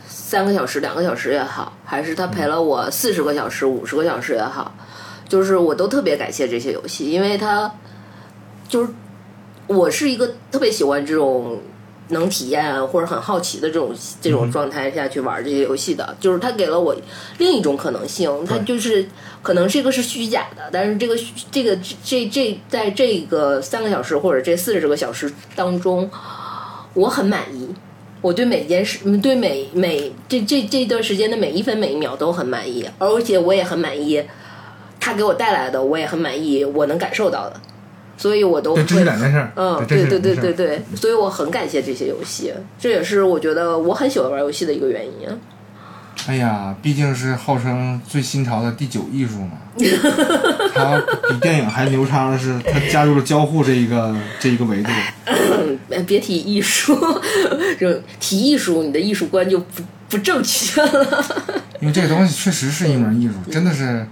[0.09, 4.75] 三个小时、两个小时也好，还是它陪了我四十个小时、五十个小时也好，
[5.31, 7.73] 就是我都特别感谢这些游戏，因为它
[8.69, 8.91] 就是
[9.67, 11.59] 我是一个特别喜欢这种。
[12.13, 16.93] 能体验或者很好奇的这种这种状态下去玩这些游戏的，就是它给了我
[17.39, 19.09] 另一种可能性，它就是
[19.43, 21.17] 可能这个是虚假的，但是这个
[21.53, 26.11] 这个这这在这个三个小时或者这四十个小时当中，
[26.95, 27.69] 我很满意。
[28.21, 34.21] 我对每件事，嗯对每每这这这段时间的每一分每一秒都很满意，而且我也很满意，
[35.01, 37.59] 它给我带来的我也很满意，我能感受到的，
[38.17, 39.49] 所以我都对，这是会两件事。
[39.57, 45.29] 嗯，对对对对对，所以我很感谢这些游戏，这也是我觉得我很喜欢玩游戏的一个原因。
[46.27, 49.53] 哎呀，毕竟是号称最新潮的第九艺术嘛，
[50.75, 54.91] 它比电影还牛叉的是，它加入了交互这一个这一个维度。
[55.25, 56.95] 嗯， 别提艺术，
[57.81, 61.25] 就提艺术，你的艺术观就不不正确了。
[61.81, 64.07] 因为这个东西确实是一门艺术，真的是，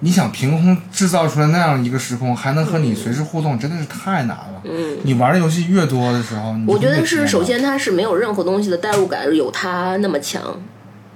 [0.00, 4.62] 你想凭空制造出来那样一个时空，还能和你随时互动，真的是太难了。
[4.64, 10.60] 嗯，你玩的游戏越多的时候，你我觉得是，首先它是没有任何东西的代入感有它那么强，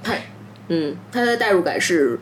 [0.03, 0.14] 它，
[0.68, 2.18] 嗯，它的代入感是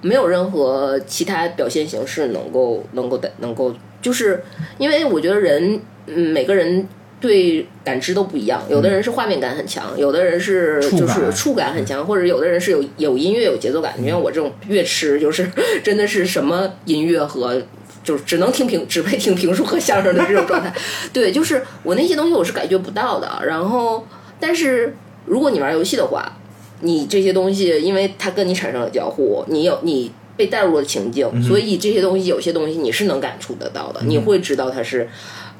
[0.00, 4.42] 没有任何其他表现形式能够能够的能够，就是
[4.78, 6.88] 因为我觉得人，嗯，每个人。
[7.20, 13.92] 对感知都不一样，有的人是画面感很强，有的人是就是触感很强，或者有的人是有有音乐有节奏感。
[13.98, 15.50] 你像我这种乐痴，就是
[15.84, 17.62] 真的是什么音乐和
[18.02, 20.72] 就是只能听评，只配听评书和相声的这种状态。
[21.12, 23.28] 对，就是我那些东西我是感觉不到的。
[23.46, 24.06] 然后，
[24.40, 24.96] 但是
[25.26, 26.36] 如果你玩游戏的话，
[26.80, 30.10] 你这些东西，因为它跟你产生了交互，你有你
[30.40, 35.06] 被带入了情境，所以这些东西有些东西你是能感触得到的，你会知道它是。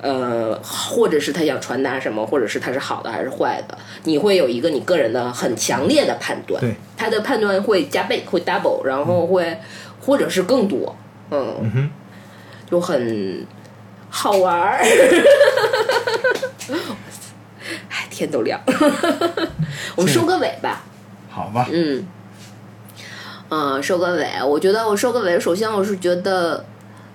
[0.03, 6.59] 呃，或者是他想传达什么，或者是他是好的还是坏的，你会有一个你个人的很强烈的判断。
[6.59, 9.59] 对，他的判断会加倍，会 double，然后会、
[10.01, 10.97] 或者是更多。
[11.31, 11.91] 嗯，哼
[12.71, 13.47] 就很
[14.09, 14.81] 好玩儿。
[17.91, 18.73] 哎，天都亮了，
[19.97, 20.83] 我们收个尾吧。
[21.29, 21.69] 好吧？
[21.71, 22.07] 嗯，
[23.51, 24.27] 嗯，收个尾。
[24.47, 26.65] 我觉得我收个尾，首先我是觉得，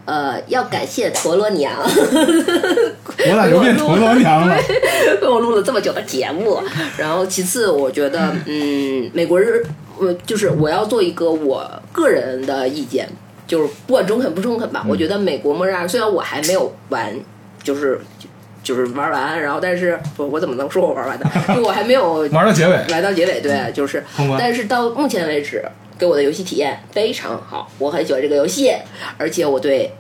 [0.06, 1.74] 呃，要感谢陀螺娘。
[1.82, 4.56] 我咋就变陀螺娘了？
[5.22, 6.62] 为我录了这么久的节目。
[6.98, 9.64] 然后其次，我觉得，嗯，美国人，
[10.00, 13.08] 呃，就是我要做一个我个人的意见，
[13.48, 17.14] 就是不管中肯不中肯吧，我觉得美国末日二虽然我还没有玩，
[17.64, 18.00] 就是
[18.62, 21.26] 就是玩完，然后但是我我怎么能说我玩完呢？
[21.56, 24.04] 就我还没有玩到结尾，玩到结尾，对，就是
[24.38, 25.64] 但是到目前为止，
[25.98, 28.74] 给我的游戏体验非常好，我很喜欢这个游戏，
[29.18, 29.94] 而且我对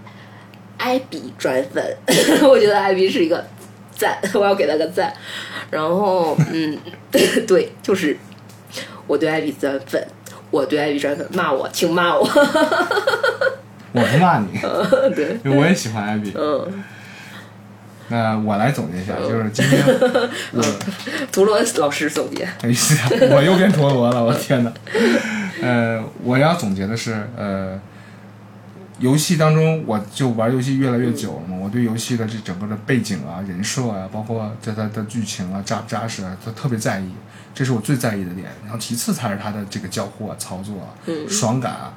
[0.77, 1.97] 艾比转粉，
[2.47, 3.45] 我觉得艾比是一个
[3.95, 5.13] 赞， 我要给他个赞。
[5.71, 6.77] 然后，嗯，
[7.47, 8.17] 对，就是
[9.07, 10.05] 我对艾比转粉，
[10.51, 12.21] 我对艾比转粉，骂我，请骂我，
[13.93, 14.47] 我不骂你，
[15.15, 16.33] 对，因为我也喜欢艾比。
[16.37, 16.83] 嗯，
[18.09, 19.83] 那我来总结一下，就是今天
[20.53, 20.63] 我
[21.31, 22.75] 陀螺老师总结，哎呀，
[23.31, 24.71] 我又变陀螺了，我天哪！
[25.61, 27.79] 呃，我要总结的是，呃，
[28.99, 37.09] 游戏当中，我就玩游戏越来越久了嘛，我对游戏的这整个的背景啊、人设啊，包括这它的剧情啊、扎不扎实啊，都特别在意，
[37.55, 38.47] 这是我最在意的点。
[38.63, 40.93] 然后其次才是它的这个交互啊、操作啊、
[41.27, 41.93] 爽感啊。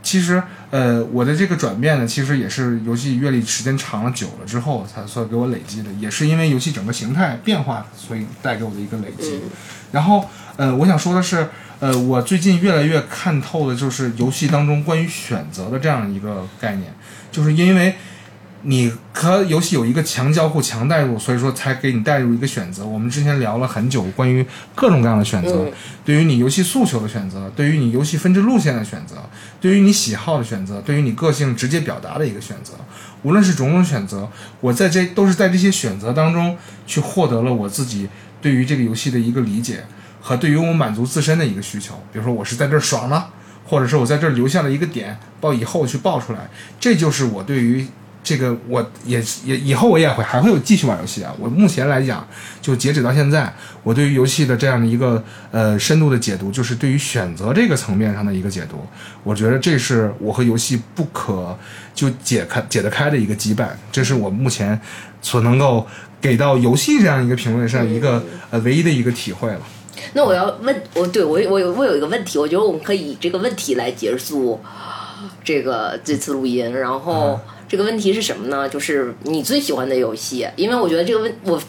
[0.00, 9.40] 其实，呃，我的这个转变呢，其实也是游戏阅历时间长了久了之后才算给我累积的，也是因为游戏整个形态变化，所以带给我的一个累积。
[9.92, 11.48] 然后，呃，我想说的是，
[11.80, 16.92] 呃，我最近越来越看透的就是游戏当中关于选择的这样一个概念，
[17.32, 17.94] 就是因为
[18.62, 22.84] 你和游戏有一个强交互、强代入，所以说才给你带入一个选择。
[22.84, 24.44] 我们之前聊了很久关于
[24.74, 25.72] 各种各样的选择，嗯
[26.04, 29.16] 对于你游戏诉求的选择，对于你游戏分支路线的选择，
[29.60, 32.72] 对于你喜好的选择，对于你个性直接表达的一个选择。
[33.22, 34.28] 无论是种种选择，
[34.60, 36.56] 我在这都是在这些选择当中
[36.86, 38.08] 去获得了我自己
[38.40, 39.84] 对于这个游戏的一个理解
[40.20, 41.94] 和对于我满足自身的一个需求。
[42.12, 43.30] 比如说，我是在这儿爽了，
[43.66, 46.48] 或者是我在这儿留下了一个点，报以后去报出来，
[46.80, 47.86] 这就是我对于
[48.22, 51.34] 这个我也也以后我也会还会有继续玩游戏啊。
[51.38, 52.26] 我目前来讲，
[52.60, 53.52] 就截止到现在，
[53.82, 58.84] 我对于游戏的这样的一个呃深度的解读，就是对于选择这个层面上的一个解读。
[59.24, 61.56] 我觉得这是我和游戏不可
[61.94, 64.78] 就解开解得开的一个羁绊，这是我目前
[65.22, 65.86] 所能够
[66.20, 69.60] 给到游戏这样一个评论上一个呃唯一的一个体会了。
[70.12, 74.60] 那我要问，我对我我有我有一个问题，我觉得我们可以以这个问题来结束
[75.42, 76.72] 这个这次录音。
[76.72, 78.68] 然后这个问题是什么呢？
[78.68, 81.62] 就是你最喜欢的游戏，因为我觉得这个问我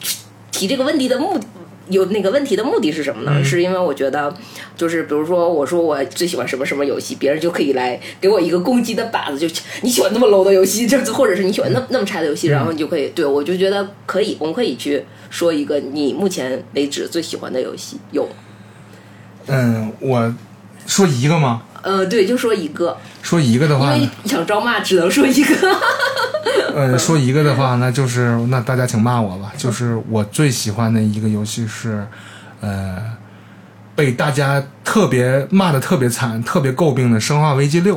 [0.51, 1.45] 提这个问题的目的。
[1.89, 3.43] 有那个问题的目的是什么呢？
[3.43, 4.31] 是因为我觉得，
[4.77, 18.29] 就是比如说，我说我最喜欢什么什么游戏，别人就可以来给我一个攻击的靶子，就你喜欢那么 low 的游戏，这或者是你喜欢那那么差的游戏，然后你就可以对我就觉得可以，我们可以去说一个你目前为止最喜欢的游戏有
[19.47, 20.35] 嗯，我
[20.85, 21.63] 说一个吗？
[21.81, 25.55] 呃，对，就说一个，说一个的话因为，想招骂只能说一个。
[26.75, 29.51] 呃，说一个的话，那就是那大家请骂我吧。
[29.57, 32.05] 就是我最喜欢的一个游戏是，
[32.61, 32.97] 呃，
[33.95, 37.95] 被大家特别骂的特别惨、特别诟病的《生化危机六》，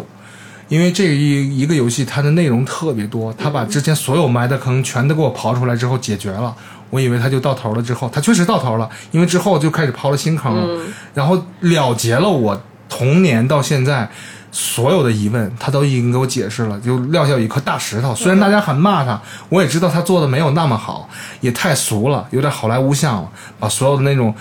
[0.68, 6.54] 因为这一一个游戏它的内容特别多，它把之前所有埋的坑全都给我刨出来之后解决了。
[6.90, 10.80] 我以为它就到头了，之后它确实到头了，因为之后就开始刨了新坑了，
[11.14, 12.60] 然后了结了我
[12.93, 14.07] 童年到现在
[14.51, 18.14] 所有的疑问，他都已经给我解释了，就撂下一颗大石头。
[18.14, 19.18] 虽然大家很骂他，
[19.49, 21.09] 我也知道他做的没有那么好，
[21.40, 24.34] 也太俗了，有点好莱坞像了，把所有的那种。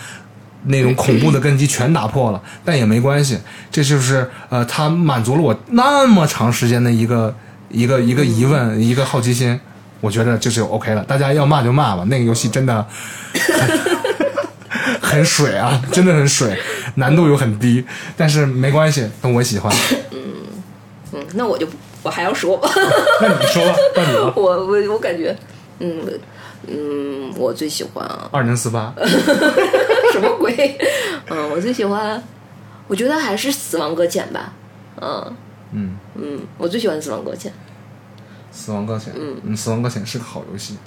[0.65, 3.35] 那种恐怖的根基全打破了，但也没关系，
[3.71, 7.35] 这就是呃，他满足了我那么长时间的一个
[7.71, 9.59] 一个一个疑问，一个好奇心，
[10.01, 11.03] 我觉得这就 OK 了。
[11.05, 12.85] 大家要骂就骂吧，那个游戏真的
[13.33, 16.55] 很 很水啊，真的很水，
[16.95, 17.83] 难度又很低，
[18.17, 19.73] 但是没关系，我喜欢。
[20.11, 20.19] 嗯
[21.13, 21.67] 嗯，那我就
[22.03, 22.69] 我还要说吧。
[23.21, 24.33] 那你说吧， 那你了。
[24.35, 25.35] 我我我感觉，
[25.79, 26.01] 嗯
[26.67, 28.93] 嗯，我最喜欢啊，二零四八，
[30.13, 30.77] 什么鬼？
[31.29, 32.21] 嗯，我最喜欢，
[32.87, 34.53] 我觉得还是《死亡搁浅》吧。
[35.01, 35.35] 嗯
[35.73, 37.51] 嗯，嗯，我最喜欢《死亡搁浅
[38.51, 40.75] 死亡搁浅，嗯，死亡搁浅是个好游戏，》。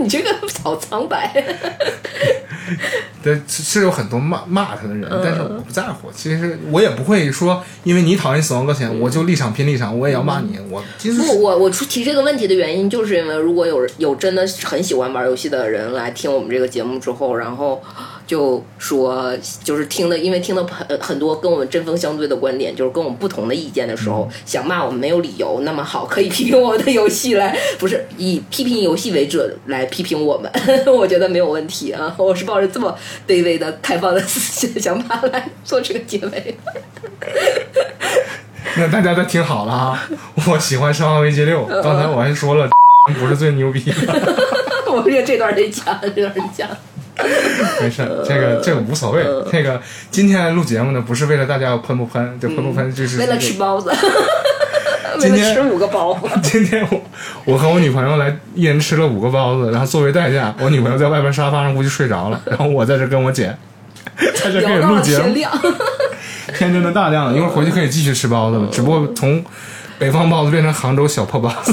[0.00, 1.32] 你这个好苍白。
[3.22, 6.10] 对，是是有很多骂骂他的人，但是我不在乎。
[6.14, 10.58] 其实我也不会说，因为你讨厌死亡搁浅，我就立场拼立场，我也要骂你。
[10.68, 17.80] 我其实不，我我出提这个问题的原因，就是因为如果有有真的很喜欢玩游戏的人来听我们这个节目之后，然后
[18.26, 30.50] 就说就是听的，因为听到很很多跟我们针锋相对的观点，就是跟我们不同的意见的时候，想骂我们没有理由，那么好，可以批评我们的游戏来，不是以批评游戏为准来批评我们，
[30.92, 32.14] 我觉得没有问题啊。
[32.18, 32.96] 我是抱着这么
[33.28, 36.56] 卑微的、开放的想法来做这个结尾。
[38.78, 40.08] 那大家都听好了啊！
[40.48, 42.68] 我喜欢《生化危机六》，刚才我还说了，
[43.18, 43.94] 不是最牛逼的。
[44.88, 46.68] 我觉得这段得讲，这段得讲。
[47.80, 49.24] 没事，这个这个无所谓。
[49.50, 53.88] 这个今天录节目呢，不是为了大家要喷不喷，这喷不喷就是为了吃包子，
[55.16, 56.28] 为今天吃五个包子。
[56.42, 57.00] 今天我
[57.46, 63.56] 我和我女朋友来，一人吃了五个包子，然后作为代价，我女朋友在外边沙发上估计睡着了，然后我在这跟我姐
[64.34, 65.34] 在这给录节目，
[66.56, 69.42] 天真的大亮了，一会儿回去可以继续吃包子了，只不过从
[69.98, 71.72] 北方包子变成杭州小破包子。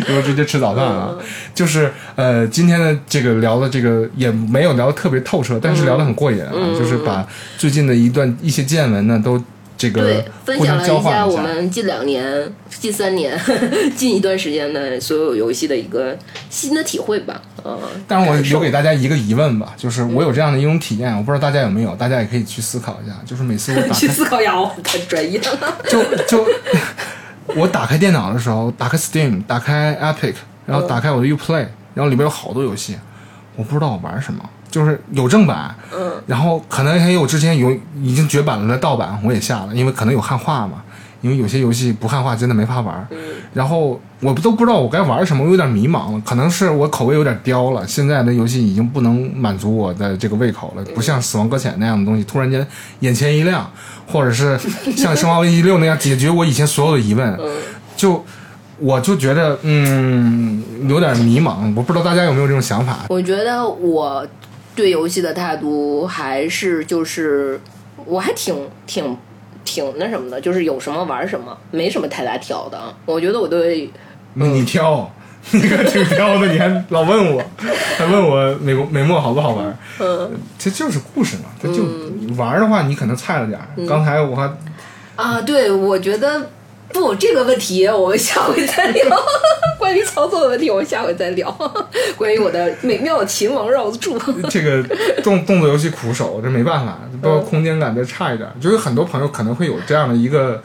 [0.00, 1.14] 一会儿直接吃早饭啊，
[1.54, 7.26] 就是呃，今天的这个聊的这个也没有聊得特别透彻，但是聊得很过瘾啊，就是把
[7.58, 9.42] 最近的一段一些见闻呢都
[9.76, 13.36] 这个对，分享了一下我们近两年、近三年、
[13.96, 16.16] 近一段时间的所有游戏的一个
[16.48, 17.42] 新的体会吧。
[17.64, 23.14] 嗯，但是我留给大家一个疑问吧，就是我有这样的一种体验，我不知道大家有没有，大家也可以去思考一下。
[23.26, 25.78] 就是每次我 打去开，思考一下，我太专业了。
[25.88, 26.46] 就就
[27.56, 30.34] 我打开电脑的时候，打开 Steam，打开 Epic，
[30.66, 32.96] 然后打开我的 UPlay，然后里边有好多游戏，
[33.56, 40.82] 我不知道我玩什么，就是有正版，嗯，然后可能还有之前有已经绝版了的盗版，我也下了，因为可能有汉化嘛。
[41.20, 43.06] 因为有些游戏不汉化真的没法玩，
[43.54, 46.20] 然后我都不知道我该玩什么，我有点迷茫了。
[46.26, 52.66] 可能是我口味有点刁了，现在的游戏已经不能满足我的这个胃口了，不像《死亡搁浅》那样的东西，突然间
[52.98, 53.70] 眼前一亮，
[54.12, 54.58] 或者是
[54.96, 57.38] 像《生化危机六》那样解决我以前所有的疑问。
[57.96, 58.24] 就
[58.78, 62.98] 我就觉得嗯有点迷茫，我不知道大家有没有这种想法。
[63.08, 64.26] 我觉得我
[64.74, 67.60] 对游戏的态度还是就是
[68.04, 68.56] 我还挺
[68.86, 69.16] 挺
[69.64, 72.78] 挺那什么的，就是有什么玩什么，没什么太大挑的。
[73.06, 73.88] 我觉得我对
[74.34, 75.08] 那你挑，
[75.50, 77.42] 你 可挺挑的，你还老问我，
[77.98, 79.78] 还问我美国美墨好不好玩？
[79.98, 81.84] 嗯这就是故事嘛，它就
[82.36, 83.66] 玩的话，你可能菜了点儿。
[83.86, 84.50] 刚才我还
[85.16, 86.48] 啊，对，我觉得
[86.88, 89.04] 不这个问题我们下回再聊。
[89.78, 91.50] 关于操作的问题，我们下回再聊。
[92.16, 94.16] 关于我的美妙的秦王绕柱，
[94.48, 94.80] 这个
[95.24, 100.62] 动动作游戏苦手，这没办法，包括空间感再差一点，就有很多朋友可能会有这样的一个，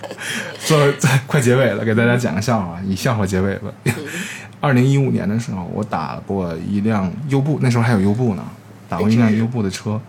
[0.63, 3.69] 做在快结尾了，给大家讲个笑话，以笑话结尾吧。
[4.59, 8.43] 二零一五年的时候，我打过一辆优步，那时候还有优步呢，
[8.89, 9.99] 打过一辆优步的车，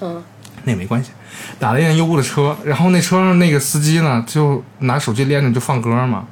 [0.00, 0.22] 嗯。
[0.64, 1.12] 那也没关系，
[1.60, 6.26] 打了一辆优步的车，然后那车上那个司机呢，就拿手机连着就放歌嘛，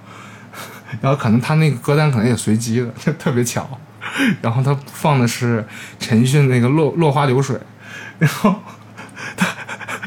[1.01, 3.67] 然后可能他那个歌单可能也随机的，就 特别巧，
[4.43, 5.65] 然后他放的是
[6.01, 7.57] 陈奕迅那个落落花流水，
[8.19, 8.57] 然后
[9.37, 9.47] 他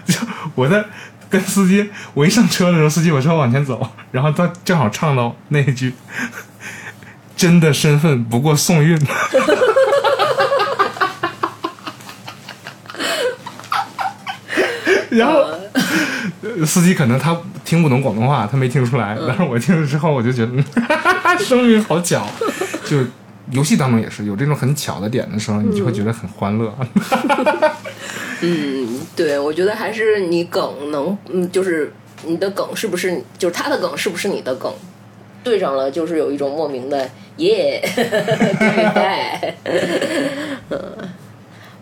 [0.06, 0.16] 就
[0.54, 0.84] 我在
[1.30, 5.94] 跟司机，我一上车的时候，司机把车往前走，然后他正好唱到那一句，
[7.40, 9.00] 真的身份不过宋韵。
[15.10, 15.46] 然后
[16.42, 20.66] 呃司机可能他听不懂广东话，他没听出来，但是我听了之后，我就觉得嗯
[21.40, 22.28] 声韵好巧。
[22.86, 22.98] 就
[23.52, 26.78] 游戏当中也是有这种很巧的点的时候，你就会觉得很欢乐。
[28.42, 31.94] 嗯，对，我觉得还是你梗能，嗯，就是
[32.26, 34.70] 你的梗是不是，就是他的梗是不是你的梗，
[35.44, 39.54] 对上了，就是有一种莫名的耶对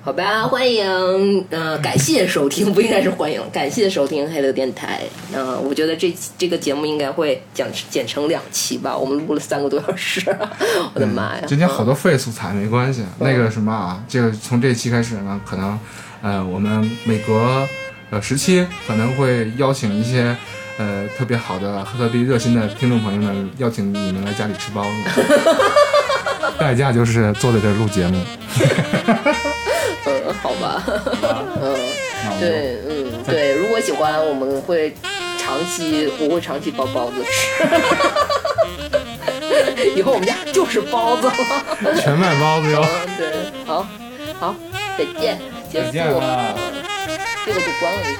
[0.03, 5.01] 好吧，欢迎，呃，感谢收听，不应该是欢迎，感谢收听黑的电台。
[5.36, 10.22] 嗯、我觉得这这个节目应该会讲剪成两期吧，我们录了三个多小时，
[10.93, 11.43] 我的妈呀！
[11.45, 15.78] 今天好多废素材没关系，那个什么啊，这个从这期开始呢，可能
[16.22, 17.68] 呃我们每隔
[18.10, 20.34] 呃十期可能会邀请一些
[20.78, 24.91] 呃特别好的、特别热心的听众朋友们，邀请你们来家里吃包子，
[26.59, 28.21] 代价就是坐在这儿录节目。
[30.05, 30.84] 嗯，好吧，
[31.61, 31.75] 嗯。
[32.39, 34.93] 对，嗯，对，如果喜欢，我们会
[35.38, 37.63] 长期，我会长期包包子吃。
[39.95, 41.34] 以后我们家就是包子了。
[41.95, 42.86] 全卖包子哟。
[42.86, 43.28] 嗯，对，
[43.65, 43.88] 好，
[44.39, 44.55] 好，
[44.97, 45.39] 再见，
[45.71, 46.19] 结束。
[46.19, 46.84] 了嗯
[47.45, 48.19] 这个就关了一下。